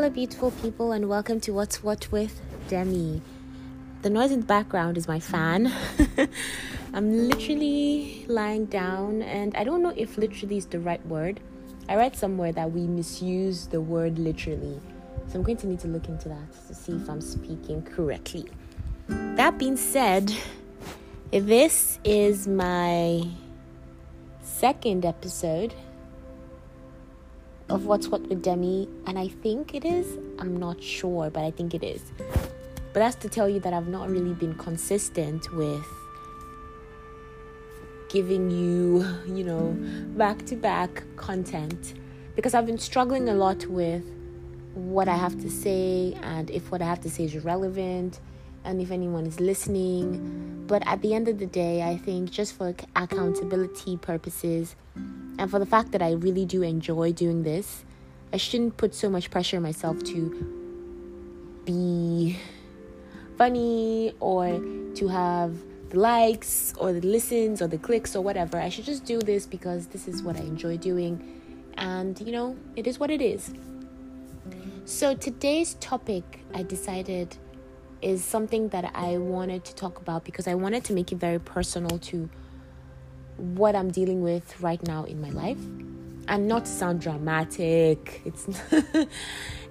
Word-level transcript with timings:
Hello, 0.00 0.08
beautiful 0.08 0.50
people, 0.62 0.92
and 0.92 1.10
welcome 1.10 1.40
to 1.40 1.52
What's 1.52 1.82
What 1.82 2.10
with 2.10 2.40
Demi. 2.68 3.20
The 4.00 4.08
noise 4.08 4.30
in 4.30 4.40
the 4.40 4.46
background 4.46 4.96
is 4.96 5.06
my 5.06 5.20
fan. 5.20 5.70
I'm 6.94 7.28
literally 7.28 8.24
lying 8.26 8.64
down, 8.64 9.20
and 9.20 9.54
I 9.54 9.62
don't 9.62 9.82
know 9.82 9.92
if 9.94 10.16
literally 10.16 10.56
is 10.56 10.64
the 10.64 10.80
right 10.80 11.04
word. 11.04 11.38
I 11.86 11.96
read 11.96 12.16
somewhere 12.16 12.50
that 12.50 12.72
we 12.72 12.86
misuse 12.86 13.66
the 13.66 13.82
word 13.82 14.18
literally. 14.18 14.80
So 15.28 15.34
I'm 15.34 15.42
going 15.42 15.58
to 15.58 15.66
need 15.66 15.80
to 15.80 15.88
look 15.88 16.08
into 16.08 16.30
that 16.30 16.66
to 16.68 16.74
see 16.74 16.92
if 16.92 17.06
I'm 17.06 17.20
speaking 17.20 17.82
correctly. 17.82 18.46
That 19.06 19.58
being 19.58 19.76
said, 19.76 20.34
this 21.30 21.98
is 22.04 22.48
my 22.48 23.28
second 24.40 25.04
episode 25.04 25.74
of 27.70 27.86
What's 27.86 28.08
What 28.08 28.22
with 28.22 28.42
Demi, 28.42 28.88
and 29.06 29.18
I 29.18 29.28
think 29.28 29.74
it 29.74 29.84
is. 29.84 30.18
I'm 30.38 30.56
not 30.56 30.82
sure, 30.82 31.30
but 31.30 31.44
I 31.44 31.52
think 31.52 31.72
it 31.72 31.84
is. 31.84 32.02
But 32.92 33.00
that's 33.00 33.14
to 33.16 33.28
tell 33.28 33.48
you 33.48 33.60
that 33.60 33.72
I've 33.72 33.86
not 33.86 34.10
really 34.10 34.34
been 34.34 34.54
consistent 34.54 35.52
with 35.54 35.86
giving 38.08 38.50
you, 38.50 39.06
you 39.26 39.44
know, 39.44 39.76
back 40.16 40.44
to 40.46 40.56
back 40.56 41.04
content 41.14 41.94
because 42.34 42.54
I've 42.54 42.66
been 42.66 42.78
struggling 42.78 43.28
a 43.28 43.34
lot 43.34 43.64
with 43.66 44.04
what 44.74 45.08
I 45.08 45.16
have 45.16 45.40
to 45.42 45.50
say 45.50 46.18
and 46.22 46.50
if 46.50 46.72
what 46.72 46.82
I 46.82 46.86
have 46.86 47.00
to 47.02 47.10
say 47.10 47.24
is 47.24 47.36
relevant 47.38 48.18
and 48.64 48.80
if 48.80 48.90
anyone 48.90 49.26
is 49.26 49.38
listening. 49.38 50.64
But 50.66 50.82
at 50.86 51.02
the 51.02 51.14
end 51.14 51.28
of 51.28 51.38
the 51.38 51.46
day, 51.46 51.82
I 51.82 51.96
think 51.98 52.30
just 52.30 52.54
for 52.54 52.74
accountability 52.96 53.96
purposes 53.96 54.74
and 55.40 55.50
for 55.50 55.58
the 55.58 55.64
fact 55.64 55.92
that 55.92 56.02
I 56.02 56.12
really 56.12 56.44
do 56.44 56.60
enjoy 56.60 57.12
doing 57.12 57.44
this, 57.44 57.82
I 58.30 58.36
shouldn't 58.36 58.76
put 58.76 58.94
so 58.94 59.08
much 59.08 59.30
pressure 59.30 59.56
on 59.56 59.62
myself 59.62 60.04
to 60.04 61.62
be 61.64 62.36
funny 63.38 64.12
or 64.20 64.60
to 64.96 65.08
have 65.08 65.56
the 65.88 65.98
likes 65.98 66.74
or 66.76 66.92
the 66.92 67.00
listens 67.00 67.62
or 67.62 67.68
the 67.68 67.78
clicks 67.78 68.14
or 68.14 68.22
whatever. 68.22 68.60
I 68.60 68.68
should 68.68 68.84
just 68.84 69.06
do 69.06 69.18
this 69.18 69.46
because 69.46 69.86
this 69.86 70.06
is 70.06 70.22
what 70.22 70.36
I 70.36 70.40
enjoy 70.40 70.76
doing. 70.76 71.40
And, 71.78 72.20
you 72.20 72.32
know, 72.32 72.54
it 72.76 72.86
is 72.86 73.00
what 73.00 73.10
it 73.10 73.22
is. 73.22 73.50
So, 74.84 75.14
today's 75.14 75.72
topic 75.80 76.44
I 76.52 76.64
decided 76.64 77.34
is 78.02 78.22
something 78.22 78.68
that 78.68 78.90
I 78.94 79.16
wanted 79.16 79.64
to 79.64 79.74
talk 79.74 80.00
about 80.00 80.24
because 80.24 80.46
I 80.46 80.54
wanted 80.54 80.84
to 80.84 80.92
make 80.92 81.12
it 81.12 81.16
very 81.16 81.38
personal 81.38 81.98
to 81.98 82.28
what 83.40 83.74
I'm 83.74 83.90
dealing 83.90 84.22
with 84.22 84.60
right 84.60 84.82
now 84.86 85.04
in 85.04 85.20
my 85.20 85.30
life. 85.30 85.58
And 86.28 86.46
not 86.46 86.66
to 86.66 86.70
sound 86.70 87.00
dramatic. 87.00 88.22
It's 88.24 88.46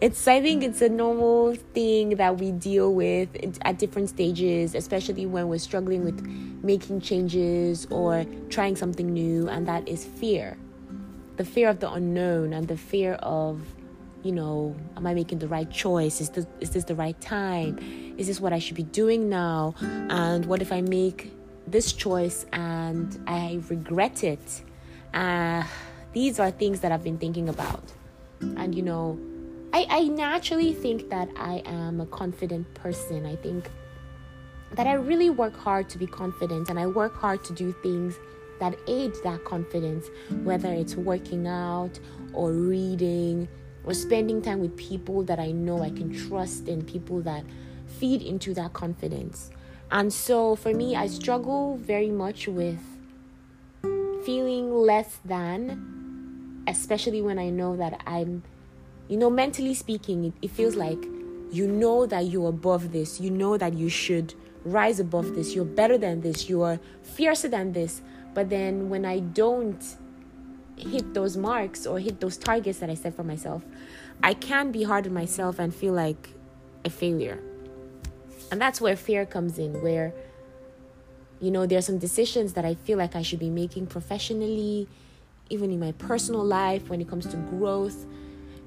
it's 0.02 0.28
I 0.28 0.42
think 0.42 0.64
it's 0.64 0.81
a 0.81 0.89
normal 0.89 1.56
thing 1.73 2.17
that 2.17 2.38
we 2.38 2.52
deal 2.52 2.94
with 2.94 3.30
at 3.61 3.80
different 3.80 4.09
stages, 4.09 4.76
especially 4.76 5.26
when 5.26 5.48
we're 5.48 5.59
struggling 5.59 6.03
with 6.03 6.26
making 6.61 7.02
changes 7.02 7.86
or 7.89 8.26
trying 8.50 8.76
something 8.76 9.14
new 9.14 9.48
and 9.48 9.67
that 9.67 9.88
is 9.88 10.04
fear. 10.04 10.58
The 11.38 11.45
fear 11.45 11.70
of 11.70 11.80
the 11.80 11.89
unknown 11.89 12.52
and 12.52 12.67
the 12.67 12.76
fear 12.76 13.14
of 13.14 13.61
you 14.23 14.33
know, 14.33 14.76
am 14.98 15.08
I 15.08 15.14
making 15.14 15.39
the 15.39 15.48
right 15.48 15.70
choice? 15.72 16.20
Is 16.20 16.30
this 16.31 16.45
is 16.59 16.72
this 16.72 16.83
the 16.83 16.95
right 16.95 17.20
time? 17.22 17.80
Is 18.17 18.28
this 18.28 18.42
what 18.42 18.52
I 18.52 18.59
should 18.59 18.76
be 18.76 18.83
doing 18.83 19.30
now? 19.30 19.76
And 20.09 20.45
what 20.45 20.61
if 20.61 20.73
I 20.73 20.81
make 20.81 21.31
this 21.72 21.94
choice 21.94 22.45
and 22.53 23.22
I 23.28 23.62
regret 23.70 24.23
it? 24.23 24.62
Uh, 25.14 25.64
these 26.14 26.39
are 26.39 26.52
things 26.52 26.80
that 26.81 26.92
I've 26.92 27.03
been 27.03 27.17
thinking 27.17 27.50
about. 27.50 27.84
And 28.42 28.73
you 28.73 28.81
know, 28.81 29.20
I, 29.73 29.86
I 29.89 30.03
naturally 30.08 30.73
think 30.73 31.09
that 31.09 31.30
I 31.36 31.61
am 31.66 32.02
a 32.02 32.06
confident 32.06 32.73
person. 32.73 33.26
I 33.26 33.36
think 33.36 33.70
that 34.73 34.88
I 34.88 34.93
really 34.93 35.30
work 35.30 35.55
hard 35.55 35.89
to 35.89 35.98
be 35.98 36.08
confident 36.08 36.70
and 36.70 36.80
I 36.80 36.88
work 36.88 37.16
hard 37.16 37.43
to 37.45 37.54
do 37.54 37.73
things 37.83 38.16
that 38.60 38.76
aid 38.88 39.14
that 39.23 39.43
confidence, 39.45 40.08
whether 40.43 40.72
it's 40.72 40.95
working 40.95 41.48
out 41.48 41.99
or 42.33 42.52
reading 42.52 43.48
or 43.83 43.93
spending 43.93 44.42
time 44.42 44.60
with 44.60 44.76
people 44.76 45.23
that 45.23 45.39
I 45.39 45.52
know 45.52 45.82
I 45.82 45.89
can 45.89 46.14
trust 46.14 46.67
and 46.67 46.86
people 46.86 47.22
that 47.22 47.43
feed 47.88 48.22
into 48.22 48.54
that 48.55 48.73
confidence. 48.73 49.52
And 49.92 50.14
so 50.14 50.55
for 50.55 50.73
me, 50.73 50.95
I 50.95 51.08
struggle 51.08 51.77
very 51.77 52.11
much 52.11 52.48
with 52.48 52.80
feeling 54.23 54.72
less 54.72 55.20
than, 55.26 56.64
especially 56.67 57.22
when 57.22 57.39
I 57.39 57.50
know 57.50 57.76
that 57.76 58.02
I'm, 58.05 58.44
you 59.08 59.17
know, 59.17 59.30
mentally 59.30 59.73
speaking, 59.73 60.26
it, 60.26 60.33
it 60.42 60.52
feels 60.52 60.76
like 60.76 61.04
you 61.52 61.67
know 61.67 62.05
that 62.05 62.26
you're 62.26 62.49
above 62.49 62.92
this, 62.92 63.20
you 63.20 63.32
know 63.32 63.58
that 63.58 63.73
you 63.73 63.89
should 63.89 64.36
rise 64.64 64.99
above 64.99 65.33
this, 65.33 65.55
you're 65.55 65.66
better 65.66 65.98
than 65.98 66.22
this, 66.22 66.48
you're 66.48 66.80
fiercer 67.02 67.48
than 67.48 67.73
this. 67.73 68.02
But 68.36 68.49
then 68.49 68.89
when 68.89 69.05
I 69.05 69.20
don't 69.20 69.83
hit 70.78 71.16
those 71.16 71.36
marks 71.36 71.88
or 71.88 71.99
hit 71.99 72.22
those 72.22 72.38
targets 72.38 72.80
that 72.80 72.89
I 72.89 72.94
set 72.94 73.16
for 73.16 73.23
myself, 73.23 73.64
I 74.22 74.36
can 74.36 74.72
be 74.72 74.83
hard 74.83 75.08
on 75.08 75.14
myself 75.14 75.58
and 75.58 75.73
feel 75.73 75.94
like 75.94 76.30
a 76.86 76.89
failure. 76.92 77.42
And 78.52 78.60
that's 78.60 78.82
where 78.82 78.95
fear 78.95 79.26
comes 79.26 79.60
in, 79.60 79.82
where, 79.82 80.14
you 81.39 81.52
know, 81.52 81.65
there 81.65 81.77
are 81.77 81.83
some 81.83 81.99
decisions 81.99 82.54
that 82.54 82.65
I 82.65 82.76
feel 82.76 82.98
like 82.98 83.15
I 83.15 83.21
should 83.21 83.39
be 83.39 83.49
making 83.49 83.87
professionally, 83.87 84.87
even 85.49 85.71
in 85.71 85.80
my 85.80 85.92
personal 85.93 86.43
life, 86.43 86.89
when 86.89 87.02
it 87.02 87.10
comes 87.10 87.27
to 87.27 87.37
growth. 87.37 88.05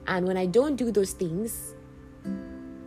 And 0.07 0.27
when 0.27 0.37
I 0.37 0.47
don't 0.47 0.77
do 0.77 0.91
those 0.91 1.13
things, 1.13 1.75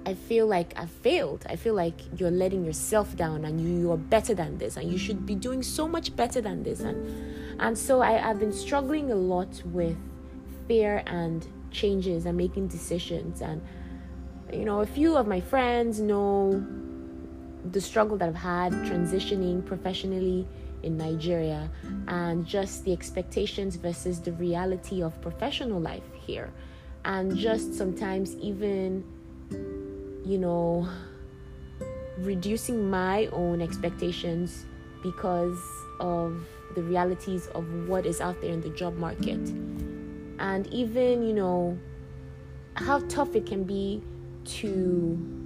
I 0.06 0.14
feel 0.14 0.46
like 0.46 0.78
I've 0.78 0.92
failed. 0.92 1.46
I 1.50 1.56
feel 1.56 1.74
like 1.74 1.96
you're 2.20 2.32
letting 2.32 2.64
yourself 2.64 3.16
down 3.16 3.44
and 3.44 3.60
you, 3.60 3.80
you 3.80 3.92
are 3.92 3.98
better 3.98 4.36
than 4.36 4.58
this 4.60 4.78
and 4.78 4.92
you 4.92 5.00
should 5.00 5.26
be 5.26 5.34
doing 5.34 5.64
so 5.64 5.88
much 5.88 6.16
better 6.16 6.42
than 6.42 6.62
this. 6.64 6.82
And 6.82 7.60
and 7.60 7.78
so 7.78 8.02
I, 8.02 8.30
I've 8.30 8.40
been 8.40 8.54
struggling 8.54 9.12
a 9.12 9.16
lot 9.16 9.62
with 9.66 9.98
fear 10.68 11.04
and 11.08 11.48
changes 11.72 12.26
and 12.26 12.38
making 12.38 12.68
decisions. 12.68 13.42
And 13.42 13.62
you 14.54 14.66
know, 14.66 14.82
a 14.82 14.86
few 14.86 15.18
of 15.18 15.26
my 15.26 15.42
friends 15.42 16.00
know 16.00 16.64
the 17.72 17.82
struggle 17.82 18.18
that 18.18 18.30
I've 18.30 18.36
had 18.36 18.74
transitioning 18.74 19.66
professionally 19.66 20.48
in 20.84 20.98
Nigeria 20.98 21.70
and 22.08 22.46
just 22.46 22.86
the 22.86 22.94
expectations 22.94 23.76
versus 23.76 24.20
the 24.20 24.34
reality 24.34 25.02
of 25.02 25.20
professional 25.22 25.80
life 25.80 26.04
here. 26.14 26.52
And 27.06 27.36
just 27.36 27.76
sometimes 27.76 28.36
even 28.38 29.04
you 30.26 30.40
know, 30.40 30.88
reducing 32.18 32.90
my 32.90 33.28
own 33.28 33.62
expectations 33.62 34.66
because 35.04 35.60
of 36.00 36.44
the 36.74 36.82
realities 36.82 37.48
of 37.48 37.66
what 37.88 38.06
is 38.06 38.20
out 38.20 38.42
there 38.42 38.52
in 38.52 38.62
the 38.62 38.70
job 38.70 38.98
market. 38.98 39.40
And 40.40 40.68
even, 40.68 41.26
you 41.26 41.34
know, 41.34 41.78
how 42.74 43.00
tough 43.08 43.36
it 43.36 43.46
can 43.46 43.64
be 43.64 44.02
to 44.46 45.45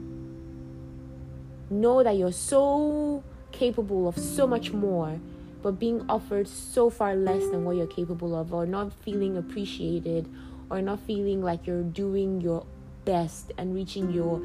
know 1.69 2.03
that 2.03 2.17
you're 2.17 2.31
so 2.31 3.23
capable 3.51 4.07
of 4.07 4.17
so 4.17 4.47
much 4.47 4.71
more, 4.71 5.19
but 5.61 5.79
being 5.79 6.05
offered 6.09 6.47
so 6.47 6.89
far 6.89 7.15
less 7.15 7.43
than 7.49 7.65
what 7.65 7.75
you're 7.75 7.87
capable 7.87 8.35
of, 8.35 8.53
or 8.53 8.65
not 8.65 8.93
feeling 8.93 9.37
appreciated, 9.37 10.29
or 10.69 10.81
not 10.81 10.99
feeling 11.01 11.41
like 11.41 11.65
you're 11.67 11.83
doing 11.83 12.41
your 12.41 12.65
best 13.05 13.51
and 13.57 13.73
reaching 13.73 14.11
your 14.11 14.39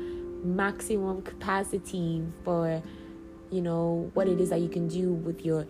maximum 0.45 1.23
capacity 1.23 2.23
for 2.45 2.83
you 3.51 3.61
know 3.61 4.11
what 4.15 4.29
it 4.29 4.41
is 4.41 4.51
that 4.51 4.61
you 4.61 4.69
can 4.69 4.89
do 4.89 5.13
with 5.13 5.45
your 5.45 5.67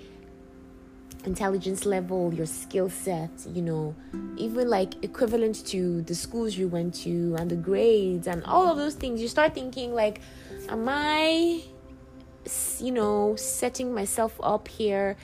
intelligence 1.24 1.86
level 1.86 2.34
your 2.34 2.46
skill 2.46 2.90
set 2.90 3.30
you 3.52 3.62
know 3.62 3.94
even 4.36 4.68
like 4.68 5.02
equivalent 5.04 5.64
to 5.66 6.02
the 6.02 6.14
schools 6.14 6.56
you 6.56 6.68
went 6.68 6.94
to 6.94 7.36
and 7.38 7.50
the 7.50 7.56
grades 7.56 8.26
and 8.26 8.42
all 8.44 8.68
of 8.68 8.76
those 8.76 8.94
things. 8.94 9.20
You 9.20 9.28
start 9.28 9.54
thinking 9.54 9.94
like 9.94 10.20
am 10.68 10.88
i 10.88 11.62
you 12.78 12.92
know 12.92 13.36
setting 13.36 13.94
myself 13.94 14.38
up 14.42 14.68
here? 14.68 15.16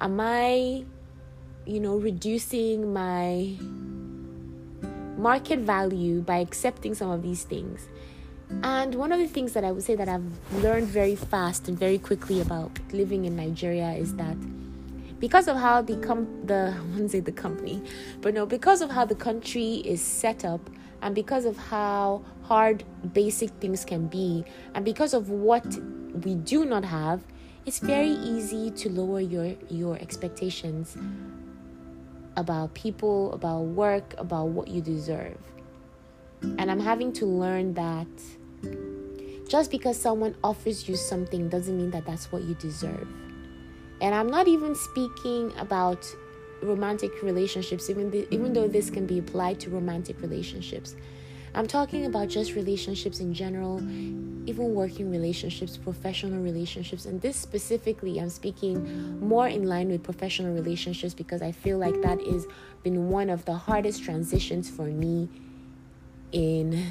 Am 0.00 0.20
i 0.20 0.84
you 1.66 1.80
know 1.80 1.96
reducing 1.96 2.92
my 2.92 3.56
market 5.16 5.60
value 5.60 6.20
by 6.20 6.38
accepting 6.38 6.94
some 6.94 7.10
of 7.10 7.22
these 7.22 7.44
things? 7.44 7.88
And 8.62 8.94
one 8.94 9.10
of 9.10 9.18
the 9.18 9.26
things 9.26 9.52
that 9.54 9.64
I 9.64 9.72
would 9.72 9.82
say 9.82 9.94
that 9.96 10.08
I've 10.08 10.24
learned 10.62 10.86
very 10.86 11.16
fast 11.16 11.66
and 11.68 11.78
very 11.78 11.98
quickly 11.98 12.40
about 12.40 12.78
living 12.92 13.24
in 13.24 13.36
Nigeria 13.36 13.92
is 13.92 14.14
that 14.16 14.36
because 15.18 15.48
of 15.48 15.56
how 15.56 15.80
the 15.80 15.96
com- 15.96 16.46
the 16.46 16.74
I 16.78 16.80
wouldn't 16.92 17.10
say 17.10 17.20
the 17.20 17.32
company, 17.32 17.82
but 18.20 18.34
no, 18.34 18.46
because 18.46 18.82
of 18.82 18.90
how 18.90 19.04
the 19.04 19.14
country 19.14 19.76
is 19.84 20.02
set 20.02 20.44
up 20.44 20.60
and 21.04 21.14
because 21.14 21.44
of 21.44 21.56
how 21.58 22.24
hard 22.42 22.82
basic 23.12 23.50
things 23.60 23.84
can 23.84 24.06
be 24.06 24.42
and 24.74 24.84
because 24.84 25.12
of 25.12 25.28
what 25.28 25.66
we 26.24 26.34
do 26.34 26.64
not 26.64 26.82
have, 26.82 27.22
it's 27.66 27.78
very 27.78 28.08
easy 28.08 28.70
to 28.70 28.88
lower 28.88 29.20
your 29.20 29.54
your 29.68 29.96
expectations 29.98 30.96
about 32.36 32.72
people, 32.74 33.32
about 33.34 33.60
work, 33.60 34.14
about 34.16 34.48
what 34.48 34.66
you 34.68 34.80
deserve. 34.80 35.38
And 36.42 36.70
I'm 36.70 36.80
having 36.80 37.12
to 37.14 37.26
learn 37.26 37.74
that 37.74 38.08
just 39.46 39.70
because 39.70 40.00
someone 40.00 40.34
offers 40.42 40.88
you 40.88 40.96
something 40.96 41.50
doesn't 41.50 41.76
mean 41.76 41.90
that 41.90 42.06
that's 42.06 42.32
what 42.32 42.42
you 42.44 42.54
deserve. 42.54 43.06
And 44.00 44.14
I'm 44.14 44.28
not 44.28 44.48
even 44.48 44.74
speaking 44.74 45.52
about 45.58 46.04
romantic 46.62 47.22
relationships, 47.22 47.90
even, 47.90 48.10
th- 48.10 48.28
even 48.30 48.52
though 48.52 48.68
this 48.68 48.90
can 48.90 49.06
be 49.06 49.18
applied 49.18 49.60
to 49.60 49.70
romantic 49.70 50.20
relationships. 50.20 50.96
I'm 51.56 51.68
talking 51.68 52.06
about 52.06 52.28
just 52.28 52.54
relationships 52.54 53.20
in 53.20 53.32
general, 53.32 53.78
even 53.78 54.74
working 54.74 55.08
relationships, 55.08 55.76
professional 55.76 56.40
relationships. 56.42 57.06
And 57.06 57.20
this 57.20 57.36
specifically, 57.36 58.18
I'm 58.18 58.28
speaking 58.28 59.20
more 59.20 59.46
in 59.46 59.64
line 59.64 59.88
with 59.88 60.02
professional 60.02 60.52
relationships 60.52 61.14
because 61.14 61.42
I 61.42 61.52
feel 61.52 61.78
like 61.78 62.02
that 62.02 62.20
has 62.26 62.46
been 62.82 63.08
one 63.08 63.30
of 63.30 63.44
the 63.44 63.54
hardest 63.54 64.02
transitions 64.02 64.68
for 64.68 64.86
me 64.86 65.28
in 66.32 66.90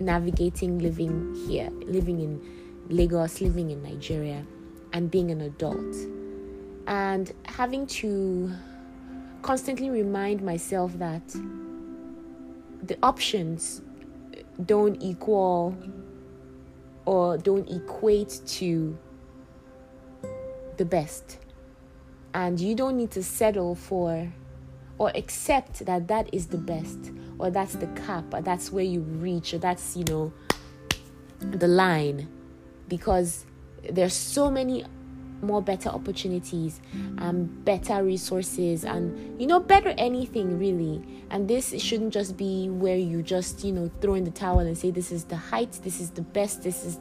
navigating 0.00 0.80
living 0.80 1.36
here, 1.46 1.70
living 1.84 2.20
in 2.20 2.86
Lagos, 2.88 3.40
living 3.40 3.70
in 3.70 3.84
Nigeria, 3.84 4.44
and 4.92 5.12
being 5.12 5.30
an 5.30 5.42
adult. 5.42 5.96
And 6.88 7.32
having 7.44 7.86
to 7.86 8.52
constantly 9.42 9.90
remind 9.90 10.42
myself 10.42 10.92
that 10.98 11.22
the 12.82 12.96
options 13.02 13.82
don't 14.64 15.00
equal 15.02 15.76
or 17.04 17.36
don't 17.36 17.68
equate 17.68 18.40
to 18.46 18.96
the 20.76 20.84
best. 20.84 21.38
And 22.34 22.58
you 22.58 22.74
don't 22.74 22.96
need 22.96 23.10
to 23.12 23.22
settle 23.22 23.74
for 23.74 24.32
or 24.98 25.12
accept 25.14 25.84
that 25.84 26.08
that 26.08 26.32
is 26.32 26.46
the 26.46 26.58
best 26.58 27.12
or 27.38 27.50
that's 27.50 27.74
the 27.74 27.88
cap 27.88 28.24
or 28.32 28.40
that's 28.40 28.72
where 28.72 28.84
you 28.84 29.00
reach 29.00 29.52
or 29.52 29.58
that's, 29.58 29.96
you 29.96 30.04
know, 30.04 30.32
the 31.40 31.66
line 31.66 32.28
because 32.88 33.44
there's 33.90 34.14
so 34.14 34.50
many 34.50 34.84
more 35.42 35.60
better 35.60 35.88
opportunities 35.88 36.80
and 37.18 37.64
better 37.64 38.02
resources 38.02 38.84
and 38.84 39.40
you 39.40 39.46
know 39.46 39.60
better 39.60 39.94
anything 39.98 40.58
really. 40.58 41.02
And 41.30 41.48
this 41.48 41.74
shouldn't 41.82 42.12
just 42.12 42.36
be 42.36 42.68
where 42.68 42.96
you 42.96 43.22
just 43.22 43.64
you 43.64 43.72
know 43.72 43.90
throw 44.00 44.14
in 44.14 44.24
the 44.24 44.30
towel 44.30 44.60
and 44.60 44.76
say 44.76 44.90
this 44.90 45.12
is 45.12 45.24
the 45.24 45.36
height 45.36 45.72
this 45.82 46.00
is 46.00 46.10
the 46.10 46.22
best 46.22 46.62
this 46.62 46.84
is 46.84 47.00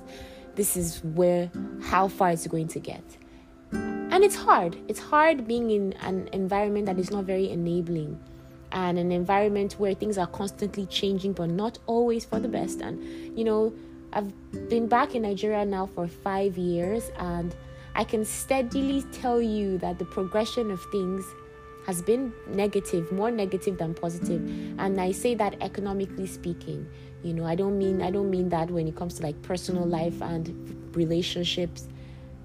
this 0.55 0.75
is 0.75 1.03
where 1.03 1.49
how 1.81 2.07
far 2.07 2.31
it's 2.31 2.47
going 2.47 2.67
to 2.69 2.79
get. 2.79 3.03
And 3.71 4.25
it's 4.25 4.35
hard. 4.35 4.75
It's 4.89 4.99
hard 4.99 5.47
being 5.47 5.71
in 5.71 5.93
an 6.01 6.27
environment 6.33 6.85
that 6.87 6.99
is 6.99 7.11
not 7.11 7.23
very 7.23 7.49
enabling 7.49 8.19
and 8.73 8.99
an 8.99 9.11
environment 9.11 9.73
where 9.73 9.93
things 9.93 10.17
are 10.17 10.27
constantly 10.27 10.85
changing 10.85 11.33
but 11.33 11.49
not 11.49 11.79
always 11.85 12.25
for 12.25 12.39
the 12.39 12.47
best. 12.47 12.81
And 12.81 13.37
you 13.37 13.43
know 13.43 13.73
i've 14.13 14.69
been 14.69 14.87
back 14.87 15.15
in 15.15 15.21
nigeria 15.21 15.63
now 15.65 15.85
for 15.85 16.07
five 16.07 16.57
years 16.57 17.11
and 17.17 17.55
I 17.95 18.03
can 18.03 18.23
steadily 18.25 19.03
tell 19.11 19.41
you 19.41 19.77
that 19.79 19.99
the 19.99 20.05
progression 20.05 20.71
of 20.71 20.81
things 20.91 21.25
has 21.85 22.01
been 22.01 22.31
negative, 22.47 23.11
more 23.11 23.31
negative 23.31 23.77
than 23.77 23.93
positive. 23.93 24.41
And 24.77 25.01
I 25.01 25.11
say 25.11 25.35
that 25.35 25.55
economically 25.61 26.27
speaking. 26.27 26.87
You 27.23 27.33
know, 27.33 27.45
I 27.45 27.55
don't 27.55 27.77
mean 27.77 28.01
I 28.01 28.11
don't 28.11 28.29
mean 28.29 28.49
that 28.49 28.69
when 28.71 28.87
it 28.87 28.95
comes 28.95 29.15
to 29.15 29.23
like 29.23 29.41
personal 29.41 29.85
life 29.85 30.21
and 30.21 30.95
relationships. 30.95 31.87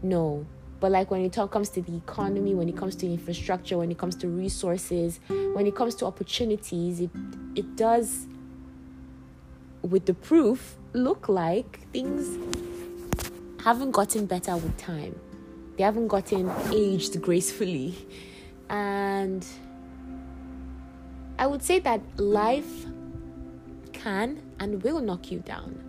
No. 0.02 0.46
But 0.81 0.93
like 0.93 1.10
when 1.10 1.22
it 1.22 1.32
comes 1.32 1.70
to 1.70 1.81
the 1.81 1.96
economy, 1.96 2.54
when 2.54 2.69
it 2.69 2.76
comes 2.76 2.96
to 2.96 3.06
infrastructure, 3.06 3.78
when 3.78 3.90
it 3.90 3.99
comes 3.99 4.14
to 4.16 4.28
resources, 4.28 5.20
when 5.28 5.66
it 5.66 5.75
comes 5.75 5.94
to 5.96 6.06
opportunities, 6.06 7.00
it 7.00 7.10
it 7.54 7.76
does 7.76 8.26
with 9.82 10.06
the 10.06 10.14
proof 10.14 10.76
look 10.92 11.28
like 11.28 11.81
things 11.92 12.38
haven't 13.62 13.92
gotten 13.92 14.26
better 14.26 14.54
with 14.56 14.76
time 14.76 15.14
they 15.76 15.84
haven't 15.84 16.08
gotten 16.08 16.50
aged 16.73 17.20
gracefully. 17.20 17.94
And 18.69 19.46
I 21.38 21.46
would 21.46 21.62
say 21.62 21.78
that 21.81 22.00
life 22.19 22.87
can 23.93 24.43
and 24.58 24.82
will 24.82 25.00
knock 25.00 25.31
you 25.31 25.40
down. 25.40 25.82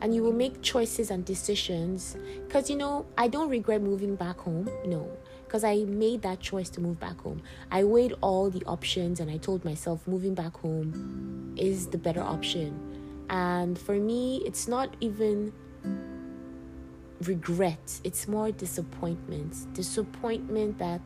And 0.00 0.12
you 0.12 0.22
will 0.24 0.32
make 0.32 0.62
choices 0.62 1.12
and 1.12 1.24
decisions. 1.24 2.16
Because, 2.46 2.68
you 2.68 2.76
know, 2.76 3.06
I 3.16 3.28
don't 3.28 3.48
regret 3.48 3.80
moving 3.80 4.16
back 4.16 4.38
home. 4.38 4.68
No. 4.84 5.08
Because 5.44 5.62
I 5.62 5.84
made 5.84 6.22
that 6.22 6.40
choice 6.40 6.68
to 6.70 6.80
move 6.80 6.98
back 6.98 7.20
home. 7.20 7.42
I 7.70 7.84
weighed 7.84 8.14
all 8.20 8.50
the 8.50 8.64
options 8.64 9.20
and 9.20 9.30
I 9.30 9.36
told 9.36 9.64
myself 9.64 10.08
moving 10.08 10.34
back 10.34 10.56
home 10.56 11.54
is 11.56 11.86
the 11.86 11.98
better 11.98 12.22
option. 12.22 13.26
And 13.30 13.78
for 13.78 13.94
me, 13.94 14.42
it's 14.44 14.66
not 14.66 14.96
even 15.00 15.52
regret, 17.22 18.00
it's 18.04 18.28
more 18.28 18.50
disappointment. 18.52 19.72
Disappointment 19.74 20.78
that 20.78 21.00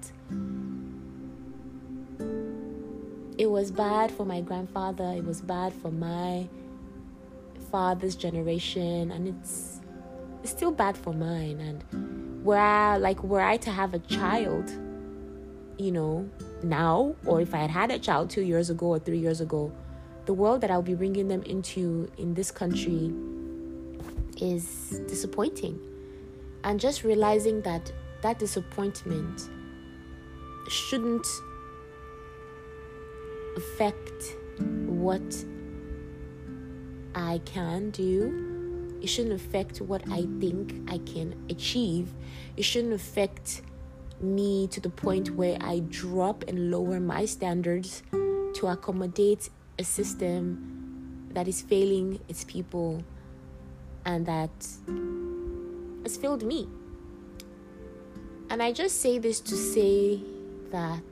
it 3.39 3.51
was 3.51 3.71
bad 3.71 4.11
for 4.11 4.25
my 4.25 4.41
grandfather, 4.41 5.13
it 5.17 5.25
was 5.25 5.41
bad 5.41 5.73
for 5.73 5.91
my 5.91 6.49
father's 7.71 8.17
generation, 8.17 9.11
and 9.11 9.29
it's 9.29 9.81
it's 10.43 10.51
still 10.51 10.71
bad 10.71 10.97
for 10.97 11.13
mine. 11.13 11.61
And 11.61 12.45
were 12.45 12.59
I 12.59 12.97
like 12.97 13.23
were 13.23 13.41
I 13.41 13.57
to 13.59 13.71
have 13.71 13.95
a 13.95 13.99
child, 14.01 14.71
you 15.79 15.93
know, 15.93 16.29
now, 16.63 17.15
or 17.25 17.41
if 17.41 17.55
I 17.55 17.59
had 17.59 17.71
had 17.71 17.91
a 17.91 17.99
child 17.99 18.31
two 18.31 18.43
years 18.43 18.71
ago 18.71 18.87
or 18.87 18.99
three 18.99 19.19
years 19.19 19.41
ago, 19.41 19.73
the 20.25 20.35
world 20.35 20.61
that 20.63 20.71
I'll 20.71 20.83
be 20.83 20.95
bringing 20.95 21.29
them 21.29 21.43
into 21.43 22.11
in 22.17 22.35
this 22.35 22.51
country 22.51 23.13
is 24.41 25.01
disappointing 25.09 25.79
and 26.67 26.81
just 26.81 27.05
realizing 27.05 27.63
that 27.63 27.93
that 28.23 28.41
disappointment 28.41 29.49
shouldn't 30.69 31.27
affect 33.57 34.37
what 34.59 35.45
I 37.15 37.41
can 37.45 37.91
do. 37.91 38.99
It 39.01 39.07
shouldn't 39.07 39.41
affect 39.41 39.81
what 39.81 40.03
I 40.11 40.27
think 40.41 40.91
I 40.91 40.99
can 40.99 41.37
achieve. 41.49 42.13
It 42.57 42.65
shouldn't 42.65 42.95
affect 42.95 43.63
me 44.21 44.67
to 44.69 44.81
the 44.81 44.91
point 44.91 45.31
where 45.37 45.57
I 45.61 45.81
drop 45.89 46.43
and 46.49 46.73
lower 46.73 46.99
my 46.99 47.27
standards 47.27 48.03
to 48.11 48.67
accommodate 48.67 49.51
a 49.79 49.85
system 49.85 51.29
that 51.31 51.47
is 51.47 51.63
failing 51.63 52.19
its 52.29 52.43
people 52.43 53.05
and 54.05 54.27
that 54.27 54.51
has 56.07 56.17
filled 56.17 56.45
me. 56.45 56.69
And 58.49 58.63
I 58.63 58.71
just 58.71 59.03
say 59.03 59.19
this 59.19 59.41
to 59.41 59.57
say 59.57 60.21
that 60.71 61.03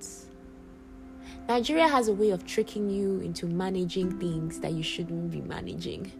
Nigeria 1.49 1.89
has 1.89 2.07
a 2.07 2.13
way 2.13 2.31
of 2.31 2.47
tricking 2.47 2.89
you 2.89 3.19
into 3.19 3.47
managing 3.47 4.21
things 4.21 4.61
that 4.61 4.71
you 4.71 4.85
shouldn't 4.85 5.33
be 5.33 5.41
managing. 5.41 6.13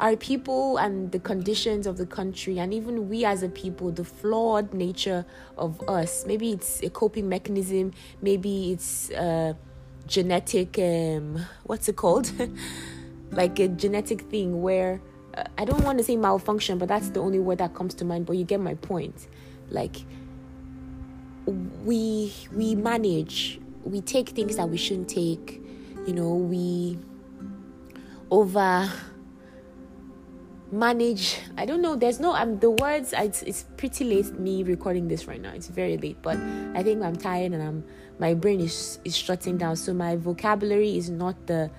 Our 0.00 0.16
people 0.16 0.78
and 0.78 1.12
the 1.12 1.18
conditions 1.18 1.86
of 1.86 1.98
the 1.98 2.06
country, 2.06 2.58
and 2.58 2.72
even 2.72 3.10
we 3.10 3.26
as 3.26 3.42
a 3.42 3.50
people, 3.50 3.92
the 3.92 4.02
flawed 4.02 4.72
nature 4.72 5.26
of 5.58 5.86
us. 5.86 6.24
Maybe 6.26 6.52
it's 6.52 6.82
a 6.82 6.88
coping 6.88 7.28
mechanism, 7.28 7.92
maybe 8.22 8.72
it's 8.72 9.10
a 9.10 9.56
genetic, 10.06 10.78
um, 10.78 11.44
what's 11.64 11.86
it 11.90 11.96
called? 11.96 12.32
like 13.30 13.58
a 13.58 13.68
genetic 13.68 14.22
thing 14.22 14.62
where 14.62 15.02
I 15.58 15.64
don't 15.64 15.82
want 15.82 15.98
to 15.98 16.04
say 16.04 16.16
malfunction, 16.16 16.78
but 16.78 16.88
that's 16.88 17.10
the 17.10 17.20
only 17.20 17.38
word 17.38 17.58
that 17.58 17.74
comes 17.74 17.94
to 17.94 18.04
mind. 18.04 18.26
But 18.26 18.36
you 18.36 18.44
get 18.44 18.60
my 18.60 18.74
point. 18.74 19.28
Like 19.70 19.96
we 21.46 22.32
we 22.52 22.74
manage, 22.74 23.60
we 23.82 24.00
take 24.00 24.30
things 24.30 24.56
that 24.56 24.68
we 24.68 24.76
shouldn't 24.76 25.08
take. 25.08 25.60
You 26.06 26.12
know, 26.12 26.34
we 26.34 26.98
over 28.30 28.90
manage 30.74 31.38
i 31.56 31.64
don't 31.64 31.80
know 31.80 31.94
there's 31.94 32.18
no 32.18 32.32
i'm 32.32 32.58
the 32.58 32.70
words 32.70 33.14
it's, 33.16 33.42
it's 33.42 33.64
pretty 33.76 34.02
late 34.02 34.38
me 34.40 34.64
recording 34.64 35.06
this 35.06 35.26
right 35.28 35.40
now 35.40 35.52
it's 35.52 35.68
very 35.68 35.96
late 35.98 36.20
but 36.20 36.36
i 36.74 36.82
think 36.82 37.00
i'm 37.02 37.14
tired 37.14 37.52
and 37.52 37.62
i'm 37.62 37.84
my 38.18 38.34
brain 38.34 38.58
is 38.60 38.98
is 39.04 39.16
shutting 39.16 39.56
down 39.56 39.76
so 39.76 39.94
my 39.94 40.16
vocabulary 40.16 40.96
is 40.96 41.10
not 41.10 41.46
the 41.46 41.70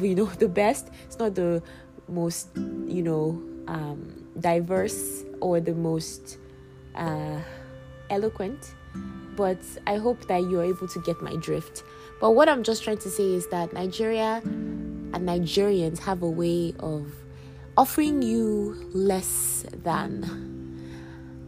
you 0.00 0.14
know 0.14 0.24
the 0.38 0.48
best 0.48 0.88
it's 1.04 1.18
not 1.18 1.34
the 1.34 1.60
most, 2.08 2.48
you 2.56 3.02
know, 3.02 3.42
um, 3.66 4.26
diverse 4.40 5.24
or 5.40 5.60
the 5.60 5.74
most 5.74 6.38
uh, 6.94 7.40
eloquent, 8.10 8.74
but 9.36 9.58
I 9.86 9.96
hope 9.96 10.26
that 10.28 10.42
you're 10.42 10.64
able 10.64 10.88
to 10.88 11.00
get 11.02 11.20
my 11.22 11.36
drift. 11.36 11.82
But 12.20 12.32
what 12.32 12.48
I'm 12.48 12.62
just 12.62 12.82
trying 12.82 12.98
to 12.98 13.10
say 13.10 13.34
is 13.34 13.46
that 13.48 13.72
Nigeria 13.72 14.42
and 14.44 15.14
Nigerians 15.14 15.98
have 16.00 16.22
a 16.22 16.28
way 16.28 16.74
of 16.80 17.06
offering 17.76 18.22
you 18.22 18.90
less 18.92 19.64
than 19.84 20.48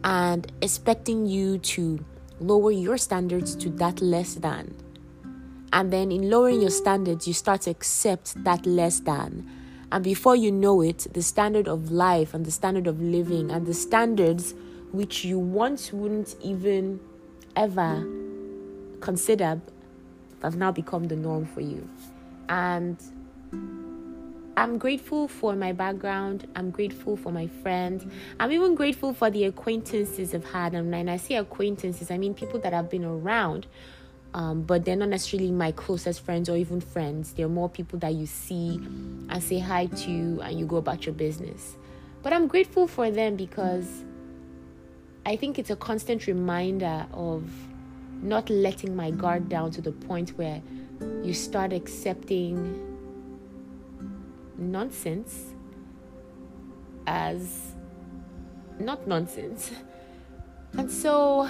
and 0.03 0.51
expecting 0.61 1.25
you 1.25 1.57
to 1.57 2.03
lower 2.39 2.71
your 2.71 2.97
standards 2.97 3.55
to 3.55 3.69
that 3.71 4.01
less 4.01 4.35
than. 4.35 4.73
And 5.73 5.91
then 5.91 6.11
in 6.11 6.29
lowering 6.29 6.61
your 6.61 6.71
standards, 6.71 7.27
you 7.27 7.33
start 7.33 7.61
to 7.61 7.69
accept 7.69 8.43
that 8.43 8.65
less 8.65 9.01
than 9.01 9.49
And 9.91 10.03
before 10.03 10.35
you 10.35 10.51
know 10.51 10.81
it, 10.81 11.07
the 11.13 11.21
standard 11.21 11.67
of 11.67 11.91
life 11.91 12.33
and 12.33 12.45
the 12.45 12.51
standard 12.51 12.87
of 12.87 13.01
living 13.01 13.51
and 13.51 13.65
the 13.65 13.73
standards 13.73 14.53
which 14.91 15.25
you 15.25 15.37
once 15.37 15.91
wouldn't 15.91 16.35
even 16.41 16.99
ever 17.55 18.05
consider 19.01 19.61
have 20.41 20.55
now 20.55 20.71
become 20.71 21.05
the 21.05 21.15
norm 21.15 21.45
for 21.45 21.61
you. 21.61 21.87
And 22.49 22.97
I'm 24.57 24.77
grateful 24.77 25.27
for 25.27 25.55
my 25.55 25.71
background. 25.71 26.47
I'm 26.55 26.71
grateful 26.71 27.15
for 27.15 27.31
my 27.31 27.47
friends. 27.47 28.05
I'm 28.39 28.51
even 28.51 28.75
grateful 28.75 29.13
for 29.13 29.29
the 29.29 29.45
acquaintances 29.45 30.33
I've 30.33 30.45
had. 30.51 30.73
And 30.73 31.09
I 31.09 31.17
say 31.17 31.35
acquaintances, 31.35 32.11
I 32.11 32.17
mean 32.17 32.33
people 32.33 32.59
that 32.59 32.73
I've 32.73 32.89
been 32.89 33.05
around, 33.05 33.67
um, 34.33 34.61
but 34.61 34.85
they're 34.85 34.95
not 34.95 35.09
necessarily 35.09 35.51
my 35.51 35.71
closest 35.71 36.21
friends 36.21 36.49
or 36.49 36.55
even 36.55 36.79
friends. 36.79 37.33
They're 37.33 37.49
more 37.49 37.69
people 37.69 37.99
that 37.99 38.13
you 38.13 38.25
see 38.25 38.75
and 39.29 39.43
say 39.43 39.59
hi 39.59 39.87
to 39.87 40.41
and 40.43 40.59
you 40.59 40.65
go 40.65 40.77
about 40.77 41.05
your 41.05 41.13
business. 41.13 41.75
But 42.23 42.33
I'm 42.33 42.47
grateful 42.47 42.87
for 42.87 43.11
them 43.11 43.35
because 43.35 43.87
I 45.25 45.35
think 45.35 45.59
it's 45.59 45.69
a 45.69 45.75
constant 45.75 46.27
reminder 46.27 47.05
of 47.13 47.43
not 48.21 48.49
letting 48.49 48.95
my 48.95 49.11
guard 49.11 49.49
down 49.49 49.71
to 49.71 49.81
the 49.81 49.91
point 49.91 50.37
where 50.37 50.61
you 51.23 51.33
start 51.33 51.73
accepting 51.73 52.87
nonsense 54.57 55.53
as 57.07 57.73
not 58.79 59.07
nonsense. 59.07 59.71
And 60.73 60.89
so, 60.89 61.49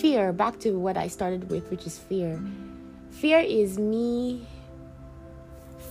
fear, 0.00 0.32
back 0.32 0.58
to 0.60 0.78
what 0.78 0.96
I 0.96 1.08
started 1.08 1.50
with, 1.50 1.70
which 1.70 1.86
is 1.86 1.98
fear. 1.98 2.40
Fear 3.10 3.40
is 3.40 3.78
me 3.78 4.46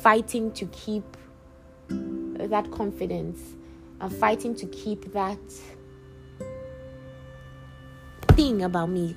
fighting 0.01 0.51
to 0.54 0.66
keep 0.68 1.04
that 1.89 2.72
confidence 2.72 3.39
and 4.01 4.12
fighting 4.16 4.56
to 4.56 4.66
keep 4.68 5.13
that 5.13 5.39
thing 8.30 8.63
about 8.63 8.89
me. 8.89 9.16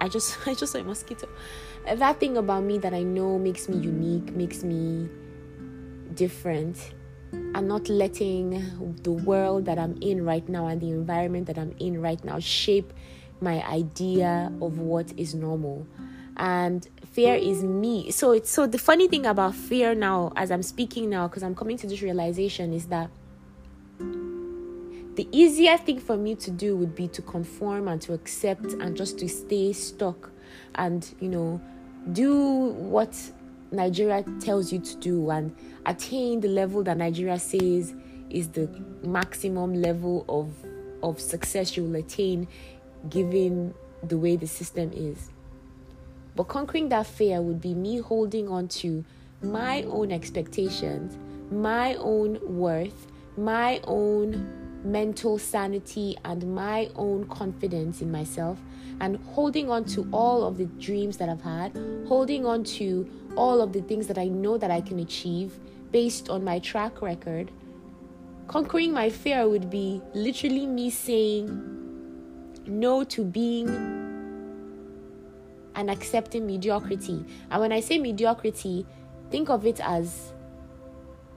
I 0.00 0.08
just 0.08 0.36
I 0.46 0.54
just 0.54 0.72
saw 0.72 0.78
a 0.78 0.84
mosquito 0.84 1.28
that 1.84 2.20
thing 2.20 2.36
about 2.36 2.62
me 2.62 2.78
that 2.78 2.94
I 2.94 3.02
know 3.02 3.38
makes 3.38 3.68
me 3.68 3.76
unique, 3.76 4.34
makes 4.34 4.62
me 4.62 5.08
different, 6.14 6.92
and 7.32 7.68
not 7.68 7.88
letting 7.88 8.62
the 9.02 9.12
world 9.12 9.64
that 9.64 9.78
I'm 9.78 9.96
in 10.00 10.24
right 10.24 10.48
now 10.48 10.68
and 10.68 10.80
the 10.80 10.90
environment 10.90 11.46
that 11.46 11.58
I'm 11.58 11.74
in 11.78 12.00
right 12.00 12.22
now 12.24 12.38
shape 12.38 12.92
my 13.42 13.62
idea 13.66 14.52
of 14.62 14.78
what 14.78 15.12
is 15.18 15.34
normal. 15.34 15.86
And 16.36 16.88
fear 17.12 17.34
is 17.34 17.62
me. 17.62 18.10
So 18.10 18.32
it's 18.32 18.50
so 18.50 18.66
the 18.66 18.78
funny 18.78 19.08
thing 19.08 19.26
about 19.26 19.54
fear 19.54 19.94
now, 19.94 20.32
as 20.36 20.50
I'm 20.50 20.62
speaking 20.62 21.10
now, 21.10 21.28
because 21.28 21.42
I'm 21.42 21.54
coming 21.54 21.76
to 21.78 21.86
this 21.86 22.00
realization, 22.00 22.72
is 22.72 22.86
that 22.86 23.10
the 25.14 25.28
easier 25.30 25.76
thing 25.76 26.00
for 26.00 26.16
me 26.16 26.34
to 26.36 26.50
do 26.50 26.74
would 26.76 26.94
be 26.94 27.06
to 27.08 27.20
conform 27.20 27.88
and 27.88 28.00
to 28.02 28.14
accept 28.14 28.64
and 28.64 28.96
just 28.96 29.18
to 29.18 29.28
stay 29.28 29.72
stuck 29.74 30.30
and 30.76 31.14
you 31.20 31.28
know 31.28 31.60
do 32.12 32.68
what 32.68 33.14
Nigeria 33.70 34.24
tells 34.40 34.72
you 34.72 34.78
to 34.78 34.96
do 34.96 35.30
and 35.30 35.54
attain 35.84 36.40
the 36.40 36.48
level 36.48 36.82
that 36.84 36.96
Nigeria 36.96 37.38
says 37.38 37.94
is 38.30 38.48
the 38.48 38.68
maximum 39.02 39.74
level 39.74 40.24
of 40.28 40.50
of 41.02 41.20
success 41.20 41.76
you 41.76 41.84
will 41.84 41.96
attain 41.96 42.46
given 43.08 43.74
the 44.02 44.18
way 44.18 44.36
the 44.36 44.46
system 44.46 44.90
is. 44.94 45.30
But 46.34 46.44
conquering 46.44 46.88
that 46.88 47.06
fear 47.06 47.42
would 47.42 47.60
be 47.60 47.74
me 47.74 47.98
holding 47.98 48.48
on 48.48 48.68
to 48.68 49.04
my 49.42 49.82
own 49.82 50.12
expectations, 50.12 51.18
my 51.50 51.94
own 51.96 52.38
worth, 52.42 53.06
my 53.36 53.80
own 53.84 54.48
mental 54.84 55.38
sanity, 55.38 56.16
and 56.24 56.54
my 56.54 56.90
own 56.96 57.26
confidence 57.28 58.00
in 58.00 58.10
myself 58.10 58.58
and 59.00 59.16
holding 59.32 59.70
on 59.70 59.84
to 59.84 60.08
all 60.12 60.44
of 60.44 60.58
the 60.58 60.66
dreams 60.66 61.16
that 61.16 61.28
I've 61.28 61.42
had, 61.42 61.76
holding 62.06 62.46
on 62.46 62.64
to 62.64 63.08
all 63.36 63.60
of 63.60 63.72
the 63.72 63.82
things 63.82 64.06
that 64.06 64.18
I 64.18 64.28
know 64.28 64.58
that 64.58 64.70
I 64.70 64.80
can 64.80 64.98
achieve 65.00 65.58
based 65.90 66.28
on 66.28 66.44
my 66.44 66.58
track 66.58 67.02
record. 67.02 67.50
Conquering 68.46 68.92
my 68.92 69.10
fear 69.10 69.48
would 69.48 69.70
be 69.70 70.00
literally 70.14 70.66
me 70.66 70.90
saying 70.90 71.81
no 72.66 73.04
to 73.04 73.24
being 73.24 73.68
and 75.74 75.90
accepting 75.90 76.46
mediocrity. 76.46 77.24
And 77.50 77.60
when 77.60 77.72
I 77.72 77.80
say 77.80 77.98
mediocrity, 77.98 78.86
think 79.30 79.48
of 79.48 79.66
it 79.66 79.80
as 79.80 80.32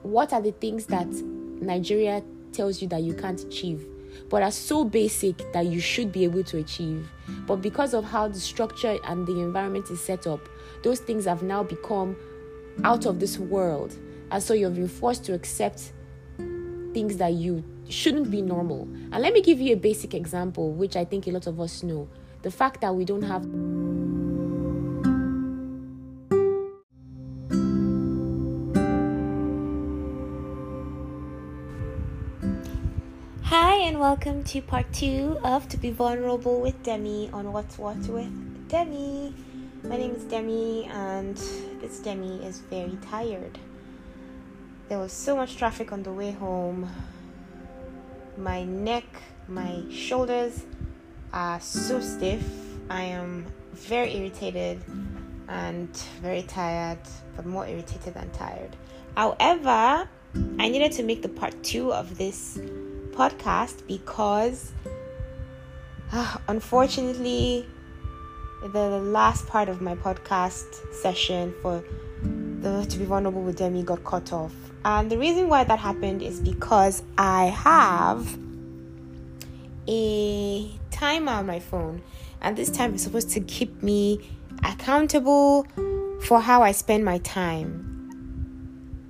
what 0.04 0.34
are 0.34 0.42
the 0.42 0.52
things 0.52 0.86
that 0.88 1.08
Nigeria 1.08 2.24
tells 2.52 2.82
you 2.82 2.88
that 2.90 3.02
you 3.02 3.14
can't 3.14 3.42
achieve? 3.42 3.86
but 4.30 4.44
are 4.44 4.52
so 4.52 4.84
basic 4.84 5.52
that 5.54 5.66
you 5.66 5.80
should 5.80 6.12
be 6.12 6.24
able 6.24 6.44
to 6.44 6.58
achieve. 6.58 7.10
But 7.46 7.58
because 7.58 7.94
of 7.94 8.04
how 8.04 8.28
the 8.28 8.40
structure 8.40 8.98
and 9.06 9.26
the 9.26 9.40
environment 9.40 9.90
is 9.90 10.02
set 10.02 10.28
up, 10.28 10.40
those 10.84 11.00
things 11.00 11.26
have 11.26 11.44
now 11.44 11.64
become 11.64 12.16
out 12.84 13.06
of 13.06 13.20
this 13.20 13.38
world. 13.38 13.96
And 14.32 14.42
so 14.42 14.54
you've 14.54 14.76
been 14.76 14.88
forced 14.88 15.26
to 15.26 15.34
accept 15.34 15.92
things 16.94 17.18
that 17.18 17.34
you 17.34 17.64
shouldn't 17.90 18.32
be 18.32 18.42
normal. 18.42 18.88
And 19.12 19.22
let 19.22 19.34
me 19.34 19.42
give 19.42 19.60
you 19.60 19.74
a 19.74 19.78
basic 19.78 20.14
example, 20.14 20.72
which 20.72 20.96
I 20.96 21.06
think 21.06 21.28
a 21.28 21.32
lot 21.32 21.48
of 21.48 21.60
us 21.60 21.84
know 21.84 22.08
the 22.42 22.52
fact 22.52 22.82
that 22.82 22.94
we 22.96 23.06
don't 23.06 23.24
have. 23.24 23.44
Hi, 33.44 33.76
and 33.78 34.00
welcome 34.00 34.44
to 34.46 34.62
part 34.62 34.92
two 34.92 35.38
of 35.44 35.70
To 35.70 35.78
Be 35.78 35.92
Vulnerable 35.92 36.62
with 36.62 36.82
Demi 36.84 37.30
on 37.32 37.54
What's 37.54 37.78
What 37.78 37.98
with 38.08 38.68
Demi. 38.68 39.34
My 39.84 39.98
name 39.98 40.12
is 40.12 40.24
Demi, 40.24 40.86
and 40.86 41.38
this 41.80 42.00
Demi 42.00 42.44
is 42.44 42.60
very 42.60 42.98
tired. 43.08 43.60
There 44.90 44.98
was 44.98 45.14
so 45.14 45.36
much 45.36 45.58
traffic 45.58 45.92
on 45.92 46.04
the 46.04 46.12
way 46.12 46.32
home. 46.32 46.90
My 48.38 48.64
neck, 48.64 49.06
my 49.48 49.84
shoulders 49.90 50.66
are 51.32 51.60
so 51.60 52.00
stiff. 52.00 52.44
I 52.90 53.04
am 53.04 53.46
very 53.74 54.16
irritated 54.16 54.82
and 55.48 55.90
very 56.22 56.44
tired, 56.44 57.00
but 57.36 57.46
more 57.46 57.66
irritated 57.66 58.14
than 58.14 58.30
tired. 58.32 58.76
However, 59.16 60.08
I 60.60 60.70
needed 60.70 60.92
to 60.94 61.04
make 61.04 61.22
the 61.22 61.30
part 61.30 61.64
two 61.64 61.94
of 61.94 62.18
this 62.18 62.58
podcast 63.12 63.88
because 63.88 64.74
uh, 66.12 66.38
unfortunately 66.50 67.66
the 68.74 68.90
last 69.00 69.48
part 69.48 69.70
of 69.70 69.82
my 69.82 69.96
podcast 69.96 70.94
session 70.94 71.54
for 71.62 71.84
the 72.60 72.86
to 72.90 72.98
be 72.98 73.06
vulnerable 73.06 73.44
with 73.44 73.58
demi 73.58 73.84
got 73.84 74.04
cut 74.04 74.34
off 74.34 74.54
and 74.86 75.12
the 75.12 75.18
reason 75.18 75.50
why 75.50 75.66
that 75.66 75.80
happened 75.80 76.22
is 76.22 76.40
because 76.40 77.04
i 77.18 77.46
have 77.46 78.38
a 79.88 80.72
timer 80.92 81.34
on 81.34 81.46
my 81.46 81.60
phone 81.60 82.02
and 82.42 82.56
this 82.56 82.70
time 82.70 82.96
is 82.96 83.04
supposed 83.04 83.30
to 83.30 83.42
keep 83.42 83.84
me 83.84 84.20
accountable 84.64 85.68
for 86.22 86.40
how 86.40 86.64
i 86.64 86.72
spend 86.72 87.04
my 87.04 87.18
time 87.20 87.92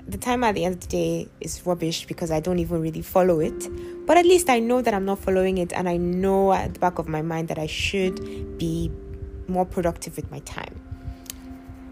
the 0.08 0.18
time 0.18 0.44
at 0.44 0.56
the 0.56 0.66
end 0.66 0.76
of 0.76 0.82
the 0.82 0.88
day 0.88 1.28
is 1.42 1.66
rubbish 1.66 2.06
because 2.06 2.30
I 2.30 2.40
don't 2.40 2.60
even 2.60 2.80
really 2.80 3.02
follow 3.02 3.40
it. 3.40 3.68
But 4.06 4.18
at 4.18 4.26
least 4.26 4.50
I 4.50 4.60
know 4.60 4.82
that 4.82 4.94
I'm 4.94 5.06
not 5.06 5.20
following 5.20 5.58
it, 5.58 5.74
and 5.74 5.90
I 5.90 5.98
know 5.98 6.54
at 6.54 6.76
the 6.76 6.80
back 6.80 7.00
of 7.00 7.08
my 7.08 7.22
mind 7.22 7.48
that 7.48 7.58
I 7.58 7.66
should 7.66 8.58
be 8.58 8.92
more 9.48 9.66
productive 9.66 10.16
with 10.16 10.30
my 10.30 10.40
time. 10.40 10.80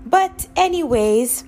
But, 0.06 0.48
anyways, 0.56 1.44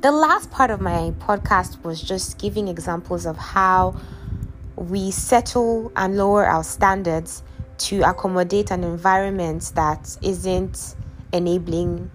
the 0.00 0.12
last 0.12 0.50
part 0.52 0.70
of 0.70 0.80
my 0.80 1.12
podcast 1.18 1.82
was 1.82 2.00
just 2.00 2.38
giving 2.38 2.68
examples 2.68 3.26
of 3.26 3.36
how 3.36 3.96
we 4.76 5.10
settle 5.10 5.90
and 5.96 6.16
lower 6.16 6.46
our 6.46 6.62
standards 6.62 7.42
to 7.78 8.02
accommodate 8.02 8.70
an 8.70 8.84
environment 8.84 9.72
that 9.74 10.16
isn't 10.22 10.94
enabling 11.32 12.10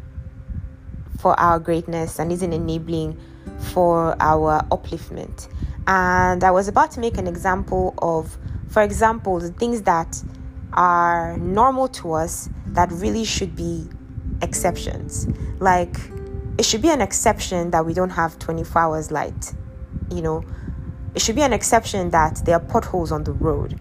for 1.19 1.37
our 1.37 1.59
greatness 1.59 2.19
and 2.19 2.31
isn't 2.31 2.53
enabling 2.53 3.19
for 3.59 4.15
our 4.21 4.61
upliftment. 4.71 5.49
And 5.85 6.41
I 6.43 6.51
was 6.51 6.69
about 6.69 6.91
to 6.91 7.01
make 7.01 7.17
an 7.17 7.27
example 7.27 7.95
of, 7.97 8.37
for 8.69 8.81
example, 8.81 9.39
the 9.39 9.51
things 9.51 9.81
that 9.81 10.23
are 10.71 11.37
normal 11.37 11.89
to 11.89 12.13
us 12.13 12.49
that 12.67 12.89
really 12.93 13.25
should 13.25 13.57
be 13.57 13.89
exceptions. 14.41 15.27
Like, 15.59 15.97
it 16.63 16.65
should 16.65 16.81
be 16.81 16.87
an 16.87 17.01
exception 17.01 17.71
that 17.71 17.85
we 17.85 17.93
don't 17.93 18.11
have 18.11 18.39
24 18.39 18.81
hours 18.81 19.11
light. 19.11 19.53
You 20.09 20.21
know, 20.21 20.45
it 21.13 21.21
should 21.21 21.35
be 21.35 21.41
an 21.41 21.51
exception 21.51 22.09
that 22.11 22.41
there 22.45 22.55
are 22.55 22.61
potholes 22.61 23.11
on 23.11 23.25
the 23.25 23.33
road. 23.33 23.77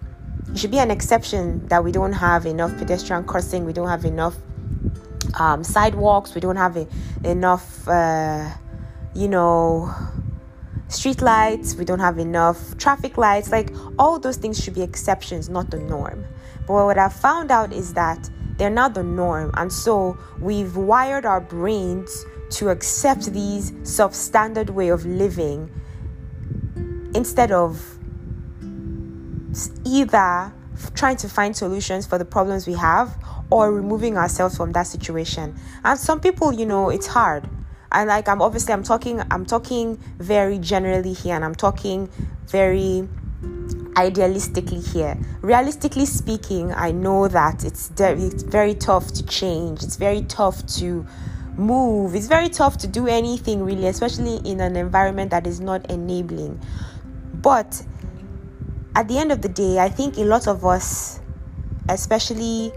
It 0.51 0.57
should 0.57 0.71
be 0.71 0.79
an 0.79 0.91
exception 0.91 1.65
that 1.67 1.81
we 1.81 1.93
don't 1.93 2.11
have 2.11 2.45
enough 2.45 2.77
pedestrian 2.77 3.23
crossing, 3.23 3.63
we 3.63 3.71
don't 3.71 3.87
have 3.87 4.03
enough 4.03 4.35
um, 5.39 5.63
sidewalks, 5.63 6.35
we 6.35 6.41
don't 6.41 6.57
have 6.57 6.75
a, 6.75 6.85
enough. 7.23 7.87
Uh, 7.87 8.49
you 9.15 9.29
know, 9.29 9.89
street 10.89 11.21
lights, 11.21 11.75
we 11.75 11.85
don't 11.85 12.01
have 12.01 12.19
enough 12.19 12.77
traffic 12.77 13.17
lights. 13.17 13.49
Like 13.49 13.71
all 13.97 14.19
those 14.19 14.35
things 14.35 14.61
should 14.61 14.73
be 14.73 14.81
exceptions, 14.81 15.47
not 15.47 15.71
the 15.71 15.79
norm. 15.79 16.25
But 16.67 16.73
what 16.73 16.97
I've 16.97 17.13
found 17.13 17.49
out 17.49 17.71
is 17.71 17.93
that 17.93 18.29
they're 18.57 18.69
not 18.69 18.93
the 18.93 19.03
norm. 19.03 19.51
And 19.55 19.71
so 19.71 20.17
we've 20.39 20.75
wired 20.75 21.25
our 21.25 21.41
brains 21.41 22.25
to 22.51 22.69
accept 22.69 23.31
these 23.33 23.71
substandard 23.71 24.69
way 24.69 24.89
of 24.89 25.05
living 25.05 25.69
instead 27.15 27.51
of 27.51 27.97
either 29.85 30.53
trying 30.95 31.17
to 31.17 31.29
find 31.29 31.55
solutions 31.55 32.05
for 32.05 32.17
the 32.17 32.25
problems 32.25 32.67
we 32.67 32.73
have 32.73 33.17
or 33.49 33.71
removing 33.71 34.17
ourselves 34.17 34.57
from 34.57 34.71
that 34.73 34.87
situation. 34.87 35.55
And 35.83 35.99
some 35.99 36.19
people, 36.19 36.51
you 36.51 36.65
know, 36.65 36.89
it's 36.89 37.07
hard. 37.07 37.47
And 37.91 38.09
like 38.09 38.27
I'm 38.27 38.41
obviously 38.41 38.73
I'm 38.73 38.83
talking 38.83 39.21
I'm 39.29 39.45
talking 39.45 39.97
very 40.17 40.57
generally 40.57 41.13
here 41.13 41.35
and 41.35 41.45
I'm 41.45 41.53
talking 41.53 42.09
very 42.47 43.07
idealistically 43.95 44.85
here. 44.93 45.17
Realistically 45.41 46.05
speaking, 46.05 46.73
I 46.73 46.91
know 46.91 47.27
that 47.27 47.63
it's, 47.63 47.89
de- 47.89 48.17
it's 48.17 48.43
very 48.43 48.73
tough 48.75 49.07
to 49.13 49.25
change. 49.25 49.83
It's 49.83 49.95
very 49.95 50.23
tough 50.23 50.65
to 50.77 51.05
move. 51.55 52.15
It's 52.15 52.27
very 52.27 52.49
tough 52.49 52.77
to 52.79 52.87
do 52.87 53.07
anything 53.07 53.63
really, 53.63 53.87
especially 53.87 54.37
in 54.37 54.59
an 54.59 54.75
environment 54.75 55.31
that 55.31 55.45
is 55.45 55.59
not 55.59 55.89
enabling. 55.91 56.59
But 57.33 57.83
at 58.95 59.07
the 59.07 59.17
end 59.17 59.31
of 59.31 59.41
the 59.41 59.49
day, 59.49 59.79
I 59.79 59.89
think 59.89 60.17
a 60.17 60.23
lot 60.23 60.47
of 60.47 60.65
us, 60.65 61.19
especially 61.89 62.71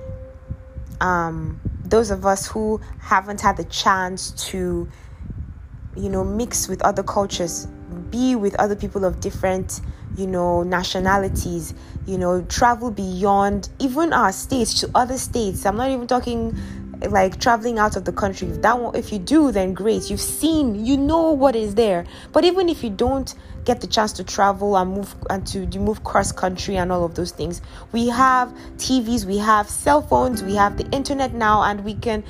um, 1.00 1.60
those 1.84 2.10
of 2.10 2.26
us 2.26 2.46
who 2.46 2.80
haven't 2.98 3.40
had 3.40 3.56
the 3.56 3.64
chance 3.64 4.30
to, 4.50 4.88
you 5.96 6.08
know, 6.08 6.24
mix 6.24 6.68
with 6.68 6.82
other 6.82 7.02
cultures, 7.02 7.66
be 8.10 8.34
with 8.34 8.54
other 8.56 8.76
people 8.76 9.04
of 9.04 9.20
different, 9.20 9.80
you 10.16 10.26
know, 10.26 10.62
nationalities, 10.62 11.74
you 12.06 12.18
know, 12.18 12.42
travel 12.42 12.90
beyond 12.90 13.68
even 13.78 14.12
our 14.12 14.32
states 14.32 14.80
to 14.80 14.90
other 14.94 15.18
states. 15.18 15.66
I'm 15.66 15.76
not 15.76 15.90
even 15.90 16.06
talking 16.06 16.56
like 17.10 17.38
traveling 17.40 17.78
out 17.78 17.96
of 17.96 18.04
the 18.04 18.12
country. 18.12 18.48
If 18.48 18.62
that 18.62 18.78
one, 18.78 18.96
if 18.96 19.12
you 19.12 19.18
do 19.18 19.52
then 19.52 19.74
great. 19.74 20.10
You've 20.10 20.20
seen 20.20 20.84
you 20.84 20.96
know 20.96 21.32
what 21.32 21.54
is 21.54 21.74
there. 21.74 22.06
But 22.32 22.44
even 22.44 22.68
if 22.68 22.82
you 22.82 22.90
don't 22.90 23.34
get 23.66 23.80
the 23.80 23.86
chance 23.86 24.12
to 24.12 24.24
travel 24.24 24.76
and 24.76 24.92
move 24.92 25.14
and 25.28 25.46
to, 25.48 25.66
to 25.66 25.78
move 25.78 26.04
cross 26.04 26.32
country 26.32 26.76
and 26.76 26.90
all 26.90 27.04
of 27.04 27.16
those 27.16 27.32
things 27.32 27.60
we 27.90 28.08
have 28.08 28.48
tvs 28.76 29.24
we 29.24 29.36
have 29.36 29.68
cell 29.68 30.00
phones 30.00 30.40
we 30.44 30.54
have 30.54 30.78
the 30.78 30.88
internet 30.90 31.34
now 31.34 31.62
and 31.64 31.84
we 31.84 31.92
can 31.94 32.22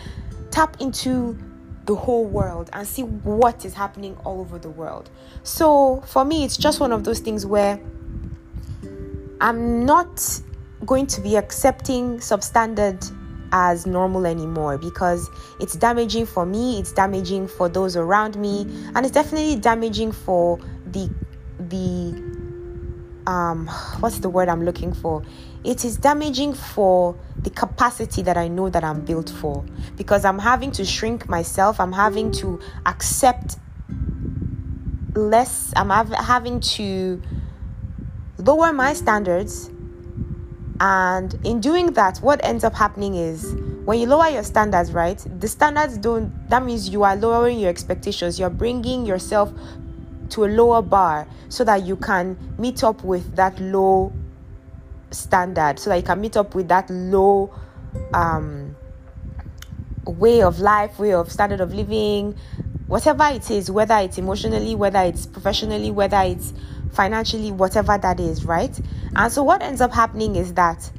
tap 0.51 0.79
into 0.81 1.39
the 1.87 1.95
whole 1.95 2.25
world 2.25 2.69
and 2.73 2.87
see 2.87 3.03
what 3.03 3.65
is 3.65 3.75
happening 3.75 4.17
all 4.25 4.41
over 4.41 4.59
the 4.59 4.71
world 4.71 5.09
so 5.43 6.03
for 6.07 6.25
me 6.25 6.45
it's 6.45 6.57
just 6.57 6.81
one 6.81 6.93
of 6.93 7.05
those 7.05 7.21
things 7.21 7.47
where 7.47 7.81
i'm 9.41 9.85
not 9.85 10.41
going 10.85 11.07
to 11.07 11.21
be 11.21 11.37
accepting 11.37 12.19
substandard 12.19 13.13
as 13.53 13.87
normal 13.87 14.27
anymore 14.27 14.79
because 14.79 15.31
it's 15.61 15.75
damaging 15.77 16.27
for 16.27 16.45
me, 16.45 16.79
it's 16.79 16.93
damaging 16.93 17.49
for 17.49 17.69
those 17.69 17.97
around 17.97 18.37
me, 18.37 18.63
and 18.95 18.99
it's 18.99 19.13
definitely 19.13 19.57
damaging 19.57 20.13
for 20.13 20.59
the 20.87 21.11
the 21.59 22.13
um 23.27 23.67
what's 24.01 24.19
the 24.21 24.29
word 24.29 24.49
I'm 24.49 24.65
looking 24.65 24.93
for? 24.93 25.23
It 25.67 25.85
is 25.85 25.97
damaging 25.97 26.55
for 26.55 27.17
the 27.37 27.51
capacity 27.51 28.23
that 28.23 28.37
I 28.37 28.47
know 28.47 28.71
that 28.71 28.85
I'm 28.85 29.05
built 29.05 29.29
for 29.29 29.65
because 29.97 30.25
I'm 30.25 30.39
having 30.39 30.71
to 30.73 30.85
shrink 30.85 31.29
myself, 31.29 31.81
I'm 31.81 31.93
having 31.93 32.31
to 32.33 32.61
accept 32.87 33.57
less, 35.15 35.73
I'm 35.75 35.91
having 35.91 36.61
to 36.61 37.21
lower 38.39 38.73
my 38.73 38.93
standards 38.93 39.71
and 40.81 41.35
in 41.45 41.61
doing 41.61 41.93
that, 41.95 42.19
what 42.19 42.45
ends 42.45 42.63
up 42.63 42.75
happening 42.75 43.15
is 43.15 43.55
when 43.85 43.99
you 43.99 44.07
lower 44.07 44.29
your 44.29 44.43
standards, 44.43 44.93
right? 44.93 45.25
The 45.41 45.49
standards 45.49 45.97
don't, 45.99 46.49
that 46.49 46.65
means 46.65 46.91
you 46.91 47.03
are 47.03 47.17
lowering 47.17 47.59
your 47.59 47.71
expectations. 47.71 48.39
You're 48.39 48.51
bringing 48.51 49.07
yourself 49.07 49.53
to 50.31 50.45
a 50.45 50.49
lower 50.49 50.83
bar 50.83 51.27
so 51.49 51.65
that 51.65 51.83
you 51.85 51.97
can 51.97 52.37
meet 52.59 52.85
up 52.85 53.03
with 53.05 53.37
that 53.37 53.59
low 53.61 54.13
standard, 55.17 55.79
so 55.79 55.91
that 55.91 55.97
you 55.97 56.03
can 56.03 56.21
meet 56.21 56.37
up 56.37 56.55
with 56.55 56.69
that 56.69 56.89
low 56.91 57.53
um, 58.15 58.77
way 60.05 60.43
of 60.43 60.61
life, 60.61 60.99
way 60.99 61.13
of 61.13 61.31
standard 61.31 61.61
of 61.61 61.75
living, 61.75 62.37
whatever 62.87 63.25
it 63.33 63.51
is, 63.51 63.71
whether 63.71 63.97
it's 63.97 64.19
emotionally, 64.19 64.75
whether 64.75 65.01
it's 65.01 65.27
professionally, 65.27 65.91
whether 65.91 66.21
it's 66.23 66.53
financially, 66.93 67.53
whatever 67.53 67.99
that 67.99 68.21
is, 68.21 68.45
right? 68.45 68.79
And 69.15 69.33
so 69.33 69.43
what 69.43 69.63
ends 69.63 69.81
up 69.81 69.93
happening 69.93 70.37
is 70.37 70.55
that 70.55 70.91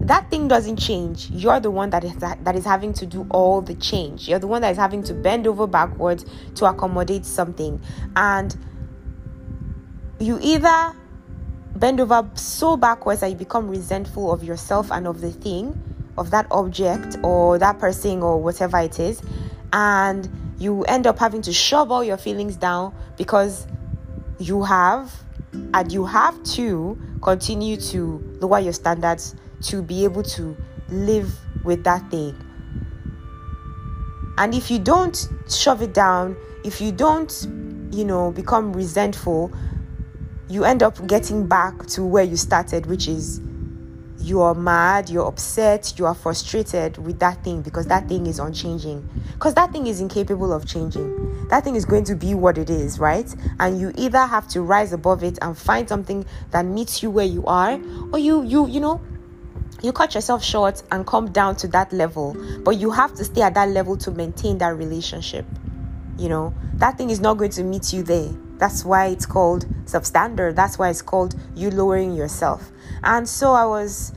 that 0.00 0.30
thing 0.30 0.48
doesn't 0.48 0.76
change. 0.76 1.30
You're 1.30 1.60
the 1.60 1.70
one 1.70 1.90
that 1.90 2.04
is 2.04 2.14
that 2.16 2.54
is 2.54 2.64
having 2.64 2.92
to 2.94 3.06
do 3.06 3.26
all 3.30 3.62
the 3.62 3.74
change. 3.74 4.28
You're 4.28 4.38
the 4.38 4.46
one 4.46 4.60
that 4.62 4.70
is 4.70 4.76
having 4.76 5.02
to 5.04 5.14
bend 5.14 5.46
over 5.46 5.66
backwards 5.66 6.24
to 6.56 6.66
accommodate 6.66 7.24
something. 7.24 7.80
And 8.14 8.54
you 10.18 10.38
either 10.42 10.94
bend 11.76 12.00
over 12.00 12.28
so 12.34 12.76
backwards 12.76 13.20
that 13.20 13.30
you 13.30 13.36
become 13.36 13.68
resentful 13.68 14.32
of 14.32 14.44
yourself 14.44 14.90
and 14.90 15.06
of 15.06 15.20
the 15.20 15.30
thing, 15.30 15.80
of 16.16 16.30
that 16.30 16.46
object 16.50 17.16
or 17.22 17.58
that 17.58 17.78
person 17.78 18.22
or 18.22 18.40
whatever 18.40 18.78
it 18.78 18.98
is, 19.00 19.20
and 19.72 20.28
you 20.58 20.84
end 20.84 21.06
up 21.06 21.18
having 21.18 21.42
to 21.42 21.52
shove 21.52 21.90
all 21.90 22.04
your 22.04 22.16
feelings 22.16 22.56
down 22.56 22.94
because 23.16 23.66
you 24.38 24.62
have 24.62 25.12
and 25.72 25.92
you 25.92 26.04
have 26.04 26.40
to 26.44 26.98
continue 27.22 27.76
to 27.76 28.22
lower 28.40 28.60
your 28.60 28.72
standards 28.72 29.34
to 29.62 29.82
be 29.82 30.04
able 30.04 30.22
to 30.22 30.56
live 30.88 31.34
with 31.64 31.82
that 31.84 32.08
thing. 32.10 32.36
And 34.36 34.54
if 34.54 34.70
you 34.70 34.78
don't 34.78 35.28
shove 35.48 35.82
it 35.82 35.94
down, 35.94 36.36
if 36.64 36.80
you 36.80 36.92
don't, 36.92 37.46
you 37.92 38.04
know, 38.04 38.32
become 38.32 38.72
resentful, 38.72 39.52
you 40.48 40.64
end 40.64 40.82
up 40.82 41.06
getting 41.06 41.46
back 41.46 41.86
to 41.86 42.04
where 42.04 42.24
you 42.24 42.36
started, 42.36 42.86
which 42.86 43.08
is 43.08 43.40
you 44.18 44.40
are 44.40 44.54
mad, 44.54 45.10
you're 45.10 45.26
upset, 45.26 45.92
you 45.98 46.06
are 46.06 46.14
frustrated 46.14 46.96
with 46.98 47.18
that 47.18 47.42
thing 47.44 47.60
because 47.60 47.86
that 47.86 48.08
thing 48.08 48.26
is 48.26 48.38
unchanging. 48.38 49.06
Because 49.34 49.54
that 49.54 49.72
thing 49.72 49.86
is 49.86 50.00
incapable 50.00 50.52
of 50.52 50.66
changing. 50.66 51.48
That 51.48 51.64
thing 51.64 51.74
is 51.74 51.84
going 51.84 52.04
to 52.04 52.14
be 52.14 52.34
what 52.34 52.56
it 52.56 52.70
is, 52.70 52.98
right? 52.98 53.32
And 53.60 53.78
you 53.78 53.92
either 53.96 54.24
have 54.24 54.48
to 54.48 54.62
rise 54.62 54.92
above 54.92 55.22
it 55.22 55.38
and 55.42 55.56
find 55.56 55.88
something 55.88 56.24
that 56.52 56.64
meets 56.64 57.02
you 57.02 57.10
where 57.10 57.26
you 57.26 57.44
are, 57.46 57.78
or 58.12 58.18
you 58.18 58.42
you 58.42 58.66
you 58.66 58.80
know 58.80 59.00
you 59.82 59.92
cut 59.92 60.14
yourself 60.14 60.42
short 60.42 60.82
and 60.90 61.06
come 61.06 61.30
down 61.30 61.54
to 61.56 61.68
that 61.68 61.92
level 61.92 62.34
but 62.60 62.78
you 62.78 62.90
have 62.90 63.12
to 63.14 63.22
stay 63.24 63.42
at 63.42 63.52
that 63.52 63.68
level 63.68 63.96
to 63.98 64.10
maintain 64.10 64.56
that 64.56 64.74
relationship 64.76 65.44
you 66.16 66.28
know 66.28 66.54
that 66.74 66.96
thing 66.96 67.10
is 67.10 67.20
not 67.20 67.36
going 67.36 67.50
to 67.50 67.62
meet 67.62 67.92
you 67.92 68.02
there 68.02 68.30
that's 68.64 68.82
why 68.82 69.08
it's 69.08 69.26
called 69.26 69.66
substandard. 69.84 70.56
That's 70.56 70.78
why 70.78 70.88
it's 70.88 71.02
called 71.02 71.34
you 71.54 71.70
lowering 71.70 72.14
yourself. 72.14 72.72
And 73.02 73.28
so 73.28 73.52
I 73.52 73.66
was 73.66 74.14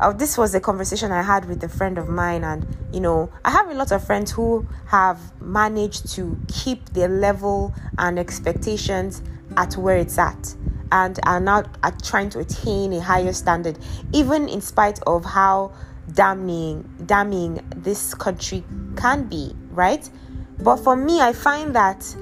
uh, 0.00 0.12
this 0.12 0.36
was 0.36 0.52
a 0.56 0.60
conversation 0.60 1.12
I 1.12 1.22
had 1.22 1.44
with 1.44 1.62
a 1.62 1.68
friend 1.68 1.96
of 1.96 2.08
mine, 2.08 2.42
and 2.42 2.66
you 2.92 2.98
know, 2.98 3.30
I 3.44 3.52
have 3.52 3.70
a 3.70 3.74
lot 3.74 3.92
of 3.92 4.04
friends 4.04 4.32
who 4.32 4.66
have 4.88 5.20
managed 5.40 6.12
to 6.16 6.36
keep 6.48 6.88
their 6.90 7.06
level 7.06 7.72
and 7.98 8.18
expectations 8.18 9.22
at 9.56 9.76
where 9.76 9.96
it's 9.96 10.18
at, 10.18 10.56
and 10.90 11.20
are 11.22 11.38
now 11.38 11.62
at 11.84 12.02
trying 12.02 12.30
to 12.30 12.40
attain 12.40 12.92
a 12.94 13.00
higher 13.00 13.32
standard, 13.32 13.78
even 14.12 14.48
in 14.48 14.60
spite 14.60 14.98
of 15.06 15.24
how 15.24 15.72
damning, 16.14 16.82
damning 17.06 17.60
this 17.76 18.12
country 18.12 18.64
can 18.96 19.28
be, 19.28 19.54
right? 19.70 20.10
But 20.58 20.78
for 20.78 20.96
me, 20.96 21.20
I 21.20 21.32
find 21.32 21.76
that 21.76 22.16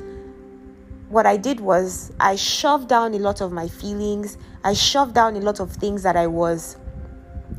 what 1.09 1.27
I 1.27 1.37
did 1.37 1.61
was 1.61 2.13
I 2.19 2.37
shoved 2.37 2.89
down 2.89 3.15
a 3.15 3.19
lot 3.19 3.41
of 3.41 3.53
my 3.53 3.69
feelings. 3.69 4.39
I 4.65 4.73
shoved 4.73 5.15
down 5.15 5.37
a 5.37 5.41
lot 5.41 5.61
of 5.61 5.71
things 5.73 6.03
that 6.03 6.17
I 6.17 6.27
was 6.27 6.77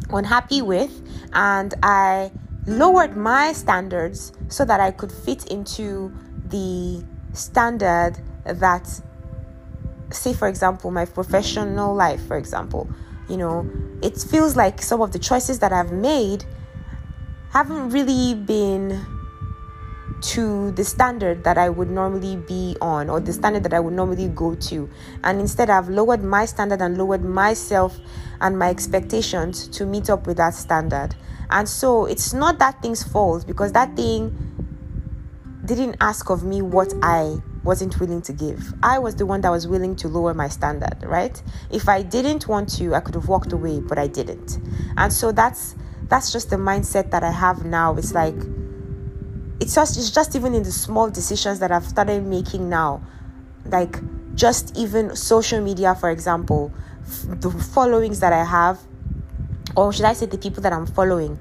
unhappy 0.10 0.62
with, 0.62 0.92
and 1.34 1.74
I 1.82 2.32
lowered 2.66 3.16
my 3.16 3.54
standards 3.54 4.34
so 4.50 4.66
that 4.66 4.80
I 4.80 4.92
could 4.92 5.12
fit 5.12 5.48
into 5.48 6.14
the 6.50 7.04
standard 7.34 8.18
that, 8.46 9.02
say, 10.12 10.34
for 10.34 10.48
example, 10.48 10.92
my 10.92 11.06
professional 11.06 11.96
life, 11.96 12.26
for 12.28 12.38
example, 12.38 12.90
you 13.30 13.38
know, 13.38 13.70
it 14.02 14.18
feels 14.18 14.56
like 14.56 14.82
some 14.82 15.02
of 15.02 15.12
the 15.12 15.20
choices 15.20 15.60
that 15.60 15.72
I've 15.72 15.92
made 15.92 16.46
haven't 17.52 17.90
really 17.90 18.36
been 18.36 19.06
to 20.20 20.72
the 20.72 20.84
standard 20.84 21.44
that 21.44 21.58
I 21.58 21.70
would 21.70 21.90
normally 21.90 22.38
be 22.38 22.76
on 22.82 23.10
or 23.10 23.20
the 23.20 23.34
standard 23.34 23.64
that 23.64 23.74
I 23.74 23.80
would 23.80 23.94
normally 23.94 24.28
go 24.30 24.56
to. 24.56 24.90
And 25.24 25.40
instead, 25.40 25.70
I've 25.70 25.90
lowered 25.90 26.24
my 26.24 26.46
standard 26.46 26.82
and 26.82 26.98
lowered 26.98 27.24
myself 27.24 28.00
and 28.42 28.58
my 28.58 28.70
expectations 28.70 29.68
to 29.70 29.86
meet 29.86 30.10
up 30.10 30.28
with 30.28 30.38
that 30.38 30.54
standard. 30.54 31.16
And 31.50 31.68
so 31.70 32.06
it's 32.06 32.34
not 32.34 32.60
that 32.60 32.82
thing's 32.82 33.04
fault 33.04 33.46
because 33.48 33.72
that 33.74 33.96
thing 33.96 34.36
didn't 35.66 35.98
ask 36.02 36.30
of 36.30 36.44
me 36.44 36.62
what 36.62 36.94
I 37.02 37.38
wasn't 37.64 38.00
willing 38.00 38.22
to 38.24 38.34
give. 38.34 38.74
I 38.82 39.00
was 39.00 39.16
the 39.16 39.26
one 39.26 39.42
that 39.42 39.50
was 39.50 39.68
willing 39.68 39.96
to 39.98 40.08
lower 40.08 40.34
my 40.34 40.48
standard, 40.48 41.04
right? 41.04 41.42
If 41.70 41.90
I 41.90 42.02
didn't 42.02 42.48
want 42.48 42.70
to, 42.78 42.96
I 42.96 43.02
could 43.02 43.16
have 43.16 43.28
walked 43.28 43.52
away, 43.52 43.82
but 43.82 43.98
I 43.98 44.08
didn't. 44.08 44.60
And 44.96 45.12
so 45.12 45.32
that's 45.32 45.76
that's 46.04 46.32
just 46.32 46.50
the 46.50 46.56
mindset 46.56 47.12
that 47.12 47.24
I 47.24 47.32
have 47.32 47.66
now. 47.66 47.96
It's 47.96 48.14
like 48.14 48.36
it's 49.68 49.76
just 49.76 49.98
it's 49.98 50.12
just 50.12 50.34
even 50.34 50.56
in 50.56 50.64
the 50.64 50.72
small 50.72 51.10
decisions 51.10 51.60
that 51.60 51.74
I've 51.74 51.84
started 51.84 52.26
making 52.26 52.70
now. 52.70 53.02
Like 53.66 54.00
just 54.34 54.78
even 54.78 55.14
social 55.14 55.60
media, 55.60 55.94
for 55.94 56.10
example, 56.10 56.72
f- 57.02 57.42
the 57.42 57.52
followings 57.52 58.22
that 58.22 58.32
I 58.32 58.46
have, 58.46 58.80
or 59.76 59.92
should 59.92 60.06
I 60.06 60.14
say 60.14 60.26
the 60.26 60.38
people 60.38 60.64
that 60.64 60.72
I'm 60.72 60.86
following, 60.86 61.38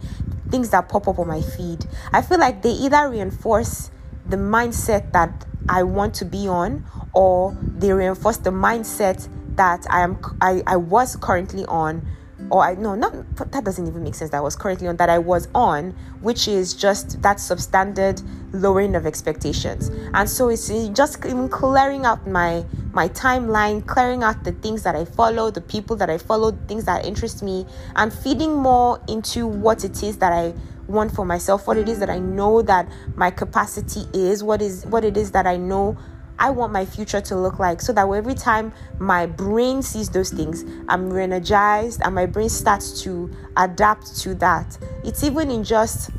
things 0.51 0.71
that 0.71 0.89
pop 0.89 1.07
up 1.07 1.21
on 1.21 1.29
my 1.29 1.41
feed. 1.41 1.87
I 2.13 2.21
feel 2.21 2.41
like 2.41 2.63
they 2.63 2.71
either 2.71 3.09
reinforce 3.09 3.93
the 4.29 4.37
mindset 4.37 5.13
that 5.13 5.47
I 5.69 5.85
want 5.85 6.15
to 6.15 6.25
be 6.25 6.49
on, 6.49 6.85
or 7.15 7.57
they 7.63 7.93
reinforce 7.93 8.39
the 8.39 8.51
mindset 8.51 9.29
that 9.55 9.87
I 9.89 10.01
am 10.01 10.19
I, 10.41 10.65
I 10.67 10.79
was 10.79 11.15
currently 11.15 11.65
on 11.67 12.05
or 12.51 12.63
I 12.63 12.75
no 12.75 12.95
not 12.95 13.13
that 13.53 13.65
doesn't 13.65 13.87
even 13.87 14.03
make 14.03 14.15
sense 14.15 14.31
that 14.31 14.39
I 14.39 14.41
was 14.41 14.57
currently 14.57 14.87
on 14.89 14.97
that 14.97 15.11
I 15.11 15.19
was 15.19 15.49
on 15.55 15.95
which 16.21 16.49
is 16.49 16.75
just 16.75 17.21
that 17.23 17.39
substandard 17.39 18.23
lowering 18.53 18.95
of 18.95 19.07
expectations. 19.07 19.91
And 20.15 20.29
so 20.29 20.49
it's 20.49 20.69
just 20.69 21.25
even 21.25 21.49
clearing 21.49 22.07
out 22.07 22.27
my 22.27 22.65
my 22.93 23.09
timeline 23.09 23.87
clearing 23.87 24.23
out 24.23 24.45
the 24.45 24.53
things 24.53 24.83
that 24.85 24.95
I 24.95 25.05
follow 25.05 25.51
the 25.51 25.61
people 25.61 25.97
that 25.97 26.11
I 26.11 26.19
follow 26.19 26.53
things 26.69 26.85
that 26.85 27.05
interest 27.05 27.43
me 27.43 27.67
and 27.97 28.13
feeding 28.13 28.55
more 28.55 29.01
into 29.09 29.47
what 29.47 29.85
it 29.85 30.03
is 30.03 30.19
that 30.19 30.33
I 30.33 30.55
want 30.87 31.13
for 31.13 31.25
myself, 31.25 31.67
what 31.67 31.77
it 31.77 31.89
is 31.89 31.99
that 31.99 32.11
I 32.11 32.19
know 32.19 32.63
that 32.63 32.89
my 33.17 33.31
capacity 33.31 34.07
is, 34.15 34.43
what 34.43 34.63
is 34.63 34.87
what 34.87 35.05
it 35.05 35.17
is 35.17 35.33
that 35.33 35.47
I 35.47 35.57
know 35.57 35.97
I 36.39 36.51
want 36.51 36.73
my 36.73 36.85
future 36.85 37.21
to 37.23 37.37
look 37.37 37.59
like 37.59 37.81
so 37.81 37.93
that 37.95 38.07
every 38.09 38.35
time 38.35 38.73
my 38.99 39.27
brain 39.27 39.83
sees 39.83 40.11
those 40.11 40.31
things, 40.31 40.65
I'm 40.89 41.11
re 41.11 41.23
energized 41.23 42.03
and 42.05 42.15
my 42.15 42.27
brain 42.27 42.49
starts 42.49 43.03
to 43.03 43.31
adapt 43.57 44.17
to 44.21 44.35
that. 44.37 44.77
It's 45.05 45.25
even 45.25 45.51
in 45.51 45.65
just 45.65 46.11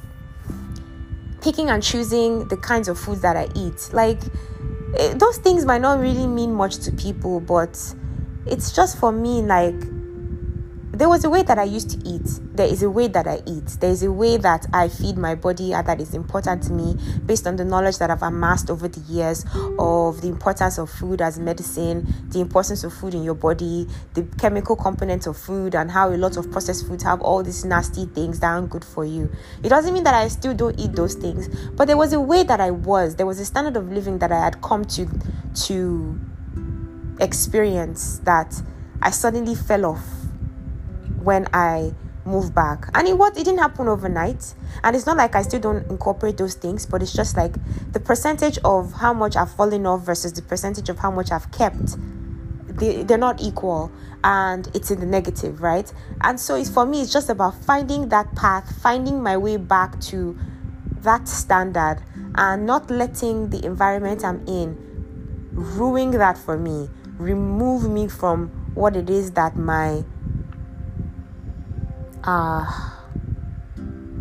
picking 1.42 1.70
and 1.70 1.84
choosing 1.84 2.48
the 2.48 2.58
kinds 2.58 2.88
of 2.88 3.00
foods 3.00 3.22
that 3.22 3.38
I 3.38 3.48
eat. 3.56 3.90
Like, 3.94 4.20
it, 4.96 5.00
eh, 5.00 5.14
those 5.14 5.38
things 5.38 5.66
might 5.66 5.82
not 5.82 6.00
really 6.00 6.28
mean 6.28 6.54
much 6.54 6.78
to 6.80 6.92
people, 6.92 7.40
but 7.40 7.96
it's 8.46 8.72
just 8.72 8.98
for 8.98 9.12
me, 9.12 9.42
like, 9.44 9.76
there 10.98 11.10
was 11.10 11.24
a 11.24 11.30
way 11.30 11.44
that 11.44 11.60
I 11.60 11.64
used 11.64 11.92
to 11.92 12.10
eat. 12.10 12.28
There 12.56 12.66
is 12.66 12.82
a 12.82 12.90
way 12.90 13.08
that 13.08 13.28
I 13.28 13.42
eat. 13.46 13.66
There 13.80 13.92
is 13.92 14.02
a 14.02 14.12
way 14.12 14.38
that 14.38 14.66
I 14.74 14.88
feed 14.90 15.16
my 15.16 15.36
body 15.36 15.72
that 15.72 16.02
is 16.02 16.16
important 16.16 16.64
to 16.64 16.74
me 16.74 16.98
based 17.26 17.46
on 17.46 17.56
the 17.56 17.64
knowledge 17.64 18.00
that 18.00 18.10
I've 18.10 18.24
amassed 18.24 18.72
over 18.72 18.88
the 18.88 19.00
years 19.02 19.46
of 19.78 20.22
the 20.22 20.28
importance 20.28 20.80
of 20.80 20.90
food 20.90 21.22
as 21.22 21.38
medicine, 21.38 22.12
the 22.30 22.40
importance 22.40 22.84
of 22.84 22.94
food 22.94 23.14
in 23.14 23.24
your 23.24 23.36
body, 23.36 23.88
the 24.16 24.24
chemical 24.40 24.76
components 24.76 25.28
of 25.28 25.38
food, 25.38 25.76
and 25.76 25.92
how 25.92 26.10
a 26.10 26.18
lot 26.18 26.36
of 26.36 26.52
processed 26.52 26.88
foods 26.88 27.04
have 27.04 27.22
all 27.22 27.44
these 27.44 27.64
nasty 27.64 28.06
things 28.06 28.40
that 28.40 28.48
aren't 28.48 28.70
good 28.70 28.84
for 28.84 29.06
you. 29.06 29.32
It 29.64 29.70
doesn't 29.70 29.94
mean 29.94 30.04
that 30.04 30.16
I 30.16 30.28
still 30.30 30.56
don't 30.56 30.80
eat 30.80 30.94
those 30.94 31.14
things, 31.14 31.48
but 31.76 31.86
there 31.86 31.98
was 31.98 32.14
a 32.14 32.20
way 32.20 32.44
that 32.44 32.60
I 32.60 32.72
was. 32.72 33.16
There 33.16 33.28
was 33.28 33.40
a 33.40 33.46
standard 33.46 33.78
of 33.78 33.92
living 33.92 34.18
that 34.20 34.32
I 34.32 34.40
had 34.40 34.62
come 34.62 34.84
to 34.86 35.08
to 35.66 36.20
experience 37.20 38.20
that 38.20 38.62
I 39.02 39.12
suddenly 39.12 39.54
fell 39.54 39.86
off 39.86 40.27
when 41.28 41.46
I 41.54 41.94
move 42.24 42.56
back. 42.56 42.88
And 42.94 43.06
it 43.06 43.18
what 43.18 43.34
it 43.38 43.44
didn't 43.44 43.60
happen 43.60 43.90
overnight. 43.90 44.54
And 44.82 44.96
it's 44.96 45.06
not 45.06 45.18
like 45.18 45.36
I 45.36 45.42
still 45.42 45.60
don't 45.60 45.86
incorporate 45.92 46.38
those 46.38 46.54
things, 46.54 46.86
but 46.86 47.02
it's 47.02 47.12
just 47.12 47.36
like 47.36 47.54
the 47.92 48.00
percentage 48.00 48.58
of 48.64 48.94
how 48.94 49.12
much 49.12 49.36
I've 49.36 49.52
fallen 49.52 49.86
off 49.86 50.06
versus 50.06 50.32
the 50.32 50.42
percentage 50.42 50.88
of 50.88 51.00
how 51.00 51.12
much 51.12 51.30
I've 51.30 51.52
kept. 51.52 51.98
They, 52.80 53.04
they're 53.04 53.18
not 53.18 53.42
equal 53.42 53.92
and 54.24 54.70
it's 54.74 54.90
in 54.90 55.02
the 55.02 55.06
negative, 55.06 55.62
right? 55.62 55.92
And 56.22 56.40
so 56.40 56.56
it's 56.56 56.70
for 56.70 56.86
me, 56.86 57.02
it's 57.02 57.12
just 57.12 57.30
about 57.30 57.62
finding 57.62 58.08
that 58.08 58.34
path, 58.36 58.82
finding 58.82 59.22
my 59.22 59.36
way 59.36 59.58
back 59.58 60.00
to 60.12 60.38
that 61.02 61.28
standard 61.28 62.04
and 62.36 62.66
not 62.66 62.90
letting 62.90 63.50
the 63.50 63.66
environment 63.66 64.24
I'm 64.24 64.48
in 64.48 64.78
ruin 65.52 66.12
that 66.12 66.38
for 66.38 66.58
me, 66.58 66.88
remove 67.18 67.90
me 67.90 68.08
from 68.08 68.48
what 68.76 68.96
it 68.96 69.10
is 69.10 69.32
that 69.32 69.58
my 69.58 70.06
uh, 72.28 72.66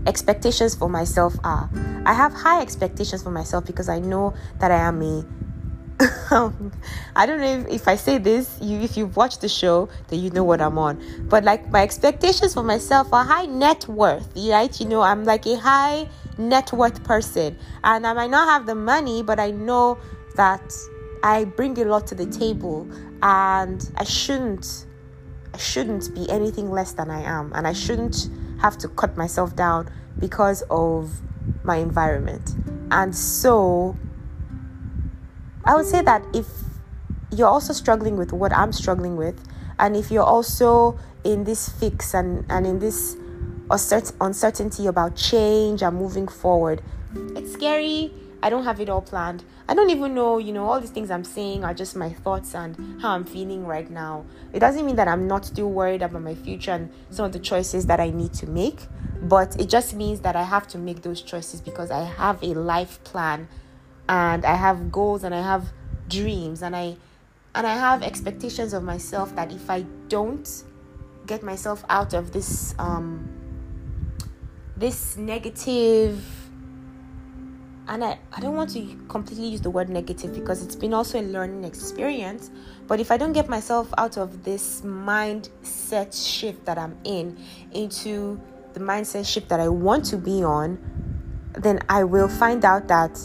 expectations 0.07 0.75
for 0.75 0.89
myself 0.89 1.35
are. 1.45 1.69
I 2.07 2.15
have 2.15 2.33
high 2.33 2.63
expectations 2.63 3.23
for 3.23 3.31
myself 3.31 3.67
because 3.67 3.89
I 3.89 3.99
know 3.99 4.35
that 4.61 4.71
I 4.71 4.77
am 4.77 5.03
a 5.03 5.25
I 7.17 7.25
don't 7.25 7.41
know 7.41 7.61
if, 7.61 7.69
if 7.69 7.89
I 7.89 7.97
say 7.97 8.19
this, 8.19 8.59
you 8.61 8.81
if 8.81 8.97
you've 8.97 9.17
watched 9.17 9.41
the 9.41 9.49
show, 9.49 9.89
then 10.09 10.21
you 10.21 10.31
know 10.31 10.45
what 10.45 10.61
I'm 10.61 10.79
on. 10.79 11.03
But 11.29 11.43
like 11.45 11.71
my 11.71 11.83
expectations 11.83 12.55
for 12.55 12.63
myself 12.63 13.13
are 13.13 13.25
high 13.25 13.47
net 13.47 13.89
worth, 13.89 14.29
right? 14.37 14.79
You 14.79 14.87
know, 14.87 15.01
I'm 15.01 15.25
like 15.25 15.47
a 15.47 15.57
high 15.57 16.09
net 16.39 16.73
worth 16.73 17.03
person. 17.03 17.59
And 17.83 18.07
I 18.07 18.13
might 18.13 18.31
not 18.31 18.47
have 18.49 18.67
the 18.67 18.75
money, 18.75 19.23
but 19.23 19.41
I 19.41 19.53
know 19.53 19.99
that 20.37 20.75
I 21.23 21.45
bring 21.45 21.79
a 21.79 21.85
lot 21.85 22.07
to 22.09 22.15
the 22.15 22.27
table 22.27 22.87
and 23.23 23.91
I 23.97 24.05
shouldn't 24.05 24.86
Shouldn't 25.59 26.15
be 26.15 26.29
anything 26.31 26.71
less 26.71 26.93
than 26.93 27.11
I 27.11 27.23
am, 27.23 27.53
and 27.55 27.67
I 27.67 27.73
shouldn't 27.73 28.29
have 28.61 28.79
to 28.79 28.89
cut 28.89 29.17
myself 29.17 29.55
down 29.57 29.91
because 30.19 30.63
of 30.71 31.21
my 31.63 31.77
environment. 31.77 32.55
And 32.91 33.15
so, 33.15 33.97
I 35.65 35.75
would 35.75 35.87
say 35.87 36.03
that 36.03 36.25
if 36.35 36.47
you're 37.31 37.49
also 37.49 37.73
struggling 37.73 38.17
with 38.17 38.33
what 38.33 38.53
I'm 38.53 38.73
struggling 38.73 39.17
with, 39.17 39.43
and 39.79 39.97
if 39.97 40.11
you're 40.11 40.25
also 40.25 40.99
in 41.25 41.45
this 41.45 41.69
fix 41.69 42.15
and, 42.15 42.45
and 42.49 42.67
in 42.67 42.79
this 42.79 43.17
uncertainty 44.21 44.87
about 44.87 45.17
change 45.17 45.83
and 45.83 45.97
moving 45.97 46.29
forward, 46.29 46.83
it's 47.35 47.53
scary 47.53 48.13
I 48.47 48.49
don't 48.49 48.63
have 48.63 48.79
it 48.79 48.89
all 48.89 49.03
planned. 49.03 49.43
I 49.69 49.75
don't 49.75 49.91
even 49.91 50.15
know, 50.15 50.39
you 50.39 50.53
know, 50.53 50.69
all 50.69 50.79
these 50.79 50.91
things 50.91 51.11
I'm 51.11 51.25
saying 51.25 51.65
are 51.65 51.75
just 51.75 51.97
my 51.97 52.11
thoughts 52.13 52.55
and 52.55 53.03
how 53.03 53.11
I'm 53.11 53.25
feeling 53.25 53.67
right 53.67 53.91
now. 53.91 54.25
It 54.53 54.61
doesn't 54.61 54.87
mean 54.87 54.95
that 54.95 55.09
I'm 55.09 55.27
not 55.27 55.45
still 55.45 55.69
worried 55.69 56.01
about 56.01 56.23
my 56.23 56.37
future 56.37 56.71
and 56.71 56.93
some 57.11 57.25
of 57.27 57.33
the 57.33 57.41
choices 57.41 57.87
that 57.87 57.99
I 57.99 58.11
need 58.11 58.33
to 58.35 58.47
make, 58.47 58.83
but 59.21 59.61
it 59.61 59.69
just 59.69 59.95
means 59.95 60.21
that 60.21 60.37
I 60.37 60.45
have 60.45 60.69
to 60.69 60.79
make 60.79 61.03
those 61.03 61.23
choices 61.23 61.61
because 61.61 61.91
I 61.91 62.05
have 62.05 62.41
a 62.41 62.55
life 62.55 63.03
plan 63.03 63.49
and 64.09 64.45
I 64.45 64.55
have 64.55 64.93
goals 64.93 65.25
and 65.25 65.35
I 65.35 65.43
have 65.43 65.73
dreams 66.09 66.63
and 66.63 66.77
I 66.77 66.99
and 67.53 67.67
I 67.67 67.75
have 67.75 68.05
expectations 68.05 68.75
of 68.75 68.85
myself 68.85 69.35
that 69.35 69.51
if 69.51 69.69
I 69.69 69.81
don't 70.07 70.49
get 71.27 71.43
myself 71.43 71.85
out 71.89 72.15
of 72.15 72.31
this 72.31 72.77
um 72.79 73.29
this 74.77 75.17
negative 75.17 76.46
and 77.89 78.05
I, 78.05 78.19
I 78.33 78.41
don't 78.41 78.55
want 78.55 78.71
to 78.71 78.99
completely 79.09 79.47
use 79.47 79.61
the 79.61 79.71
word 79.71 79.89
negative 79.89 80.35
because 80.35 80.63
it's 80.63 80.77
been 80.77 80.93
also 80.93 81.21
a 81.21 81.23
learning 81.23 81.65
experience. 81.65 82.51
But 82.87 83.01
if 83.01 83.11
i 83.11 83.17
don't 83.17 83.33
get 83.33 83.49
myself 83.49 83.93
out 83.99 84.17
of 84.17 84.45
this 84.45 84.83
mindset 84.83 86.15
shift 86.15 86.65
that 86.67 86.79
i'm 86.79 86.97
in 87.05 87.37
into 87.73 88.41
the 88.75 88.81
mindset 88.81 89.27
shift 89.27 89.49
that 89.49 89.59
i 89.59 89.69
want 89.69 90.05
to 90.05 90.17
be 90.17 90.45
on 90.45 90.79
then 91.55 91.81
i 91.89 92.05
will 92.05 92.29
find 92.29 92.65
out 92.65 92.87
that 92.87 93.19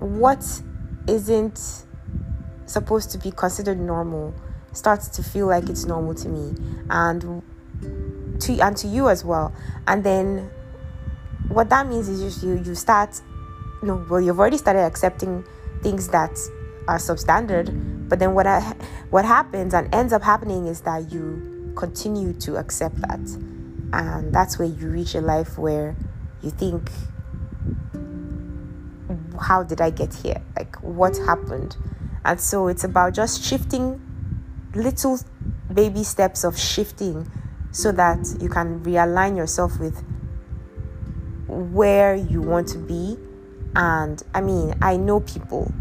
what 0.00 0.62
isn't 1.06 1.84
supposed 2.66 3.10
to 3.10 3.18
be 3.18 3.30
considered 3.30 3.78
normal 3.78 4.34
starts 4.72 5.08
to 5.08 5.22
feel 5.22 5.46
like 5.46 5.68
it's 5.68 5.84
normal 5.84 6.14
to 6.14 6.28
me 6.28 6.54
and 6.88 7.42
to 8.40 8.60
and 8.60 8.76
to 8.76 8.88
you 8.88 9.08
as 9.08 9.24
well. 9.24 9.52
And 9.86 10.02
then 10.02 10.50
what 11.50 11.68
that 11.68 11.86
means 11.86 12.08
is 12.08 12.20
just 12.20 12.42
you 12.42 12.62
you 12.64 12.74
start 12.74 13.20
well 13.82 14.20
you've 14.20 14.38
already 14.38 14.58
started 14.58 14.80
accepting 14.80 15.44
things 15.82 16.08
that 16.08 16.30
are 16.88 16.98
substandard 16.98 17.68
but 18.10 18.18
then 18.18 18.34
what 18.34 18.46
I, 18.46 18.60
what 19.10 19.24
happens 19.24 19.72
and 19.72 19.94
ends 19.94 20.12
up 20.12 20.22
happening 20.22 20.66
is 20.66 20.80
that 20.80 21.12
you 21.12 21.72
continue 21.76 22.32
to 22.34 22.56
accept 22.56 23.00
that. 23.02 23.20
And 23.92 24.34
that's 24.34 24.58
where 24.58 24.66
you 24.66 24.90
reach 24.90 25.14
a 25.14 25.20
life 25.20 25.56
where 25.56 25.96
you 26.42 26.50
think 26.50 26.90
how 29.40 29.62
did 29.62 29.80
i 29.80 29.90
get 29.90 30.12
here? 30.12 30.42
Like 30.56 30.76
what 30.82 31.16
happened? 31.18 31.76
And 32.24 32.40
so 32.40 32.66
it's 32.66 32.82
about 32.82 33.14
just 33.14 33.42
shifting 33.44 34.00
little 34.74 35.18
baby 35.72 36.02
steps 36.02 36.42
of 36.42 36.58
shifting 36.58 37.30
so 37.70 37.92
that 37.92 38.18
you 38.40 38.48
can 38.48 38.80
realign 38.80 39.36
yourself 39.36 39.78
with 39.78 40.02
where 41.60 42.14
you 42.14 42.40
want 42.40 42.68
to 42.68 42.78
be. 42.78 43.16
And 43.76 44.22
I 44.34 44.40
mean, 44.40 44.74
I 44.82 44.96
know 44.96 45.20
people 45.20 45.72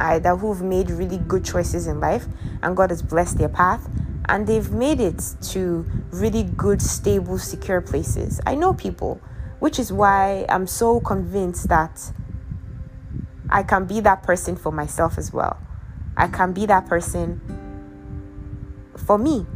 either 0.00 0.36
who've 0.36 0.62
made 0.62 0.90
really 0.90 1.18
good 1.18 1.44
choices 1.44 1.86
in 1.86 2.00
life 2.00 2.26
and 2.62 2.76
God 2.76 2.90
has 2.90 3.02
blessed 3.02 3.38
their 3.38 3.48
path 3.48 3.88
and 4.28 4.46
they've 4.46 4.70
made 4.70 5.00
it 5.00 5.22
to 5.50 5.86
really 6.10 6.42
good, 6.42 6.80
stable, 6.80 7.38
secure 7.38 7.80
places. 7.80 8.40
I 8.46 8.54
know 8.54 8.74
people, 8.74 9.20
which 9.60 9.78
is 9.78 9.92
why 9.92 10.46
I'm 10.48 10.66
so 10.66 11.00
convinced 11.00 11.68
that 11.68 12.12
I 13.50 13.62
can 13.62 13.84
be 13.84 14.00
that 14.00 14.22
person 14.22 14.56
for 14.56 14.72
myself 14.72 15.18
as 15.18 15.32
well. 15.32 15.58
I 16.16 16.28
can 16.28 16.52
be 16.52 16.66
that 16.66 16.86
person 16.86 17.40
for 18.96 19.18
me, 19.18 19.46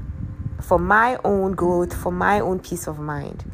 for 0.60 0.78
my 0.78 1.18
own 1.24 1.52
growth, 1.52 1.94
for 1.94 2.12
my 2.12 2.40
own 2.40 2.60
peace 2.60 2.86
of 2.86 2.98
mind. 2.98 3.44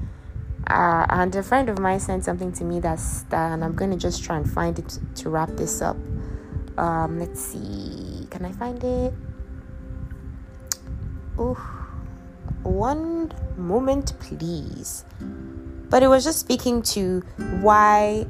Uh, 0.66 1.04
and 1.10 1.34
a 1.36 1.42
friend 1.42 1.68
of 1.68 1.78
mine 1.78 2.00
sent 2.00 2.24
something 2.24 2.52
to 2.52 2.64
me 2.64 2.80
that's 2.80 3.22
that, 3.24 3.52
and 3.52 3.62
I'm 3.62 3.76
to 3.90 3.96
just 3.96 4.24
try 4.24 4.36
and 4.36 4.50
find 4.50 4.78
it 4.78 4.98
to 5.16 5.28
wrap 5.28 5.50
this 5.50 5.82
up. 5.82 5.96
Um, 6.78 7.18
let's 7.18 7.40
see. 7.40 8.26
Can 8.30 8.44
I 8.44 8.52
find 8.52 8.82
it? 8.82 9.14
Oh, 11.38 11.54
one 12.62 13.32
moment, 13.56 14.18
please. 14.20 15.04
But 15.90 16.02
it 16.02 16.08
was 16.08 16.24
just 16.24 16.40
speaking 16.40 16.82
to 16.94 17.20
why. 17.60 18.26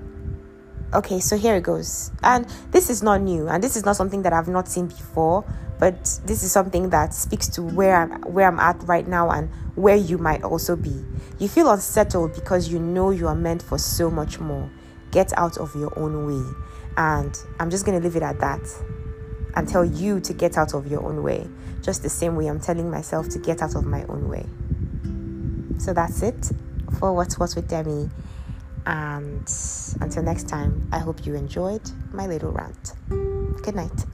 Okay, 0.92 1.20
so 1.20 1.37
here 1.37 1.55
it 1.57 1.62
goes. 1.62 2.11
And 2.23 2.47
this 2.70 2.90
is 2.90 3.03
not 3.03 3.20
new, 3.20 3.49
and 3.49 3.62
this 3.62 3.77
is 3.77 3.85
not 3.85 3.97
something 3.97 4.23
that 4.23 4.33
I've 4.33 4.49
not 4.49 4.68
seen 4.68 4.87
before 4.87 5.44
but 5.85 6.18
this 6.25 6.42
is 6.42 6.51
something 6.51 6.88
that 6.88 7.12
speaks 7.12 7.47
to 7.47 7.62
where 7.62 7.94
I'm 7.94 8.23
where 8.23 8.49
I'm 8.49 8.59
at 8.59 8.83
right 8.85 9.07
now 9.07 9.29
and 9.31 9.51
where 9.75 9.97
you 9.97 10.16
might 10.16 10.42
also 10.42 10.77
be. 10.77 11.05
You 11.38 11.47
feel 11.47 11.70
unsettled 11.70 12.33
because 12.35 12.70
you 12.70 12.79
know 12.79 13.11
you 13.11 13.29
are 13.29 13.35
meant 13.35 13.61
for 13.61 13.77
so 13.77 14.11
much 14.11 14.40
more. 14.40 14.70
Get 15.11 15.37
out 15.37 15.59
of 15.59 15.75
your 15.75 15.92
own 15.99 16.27
way. 16.27 16.55
And 16.97 17.38
I'm 17.61 17.68
just 17.68 17.85
going 17.85 18.01
to 18.01 18.03
leave 18.03 18.16
it 18.16 18.23
at 18.23 18.40
that 18.40 18.62
and 19.57 19.68
tell 19.68 19.85
you 19.85 20.20
to 20.20 20.33
get 20.33 20.57
out 20.57 20.73
of 20.73 20.87
your 20.87 21.05
own 21.05 21.23
way, 21.23 21.47
just 21.83 22.03
the 22.03 22.09
same 22.09 22.35
way 22.35 22.47
I'm 22.47 22.61
telling 22.61 22.90
myself 22.90 23.29
to 23.29 23.38
get 23.38 23.61
out 23.61 23.75
of 23.75 23.85
my 23.85 24.05
own 24.05 24.27
way. 24.27 24.47
So 25.79 25.92
that's 25.92 26.23
it 26.23 26.51
for 26.99 27.12
What's 27.12 27.38
What 27.38 27.55
with 27.55 27.68
Demi. 27.68 28.09
And 28.87 29.53
until 30.01 30.23
next 30.23 30.49
time, 30.49 30.88
I 30.92 30.99
hope 30.99 31.27
you 31.27 31.35
enjoyed 31.35 31.83
my 32.11 32.27
little 32.27 32.53
rant. 32.53 32.94
Good 33.62 33.75
night. 33.75 34.07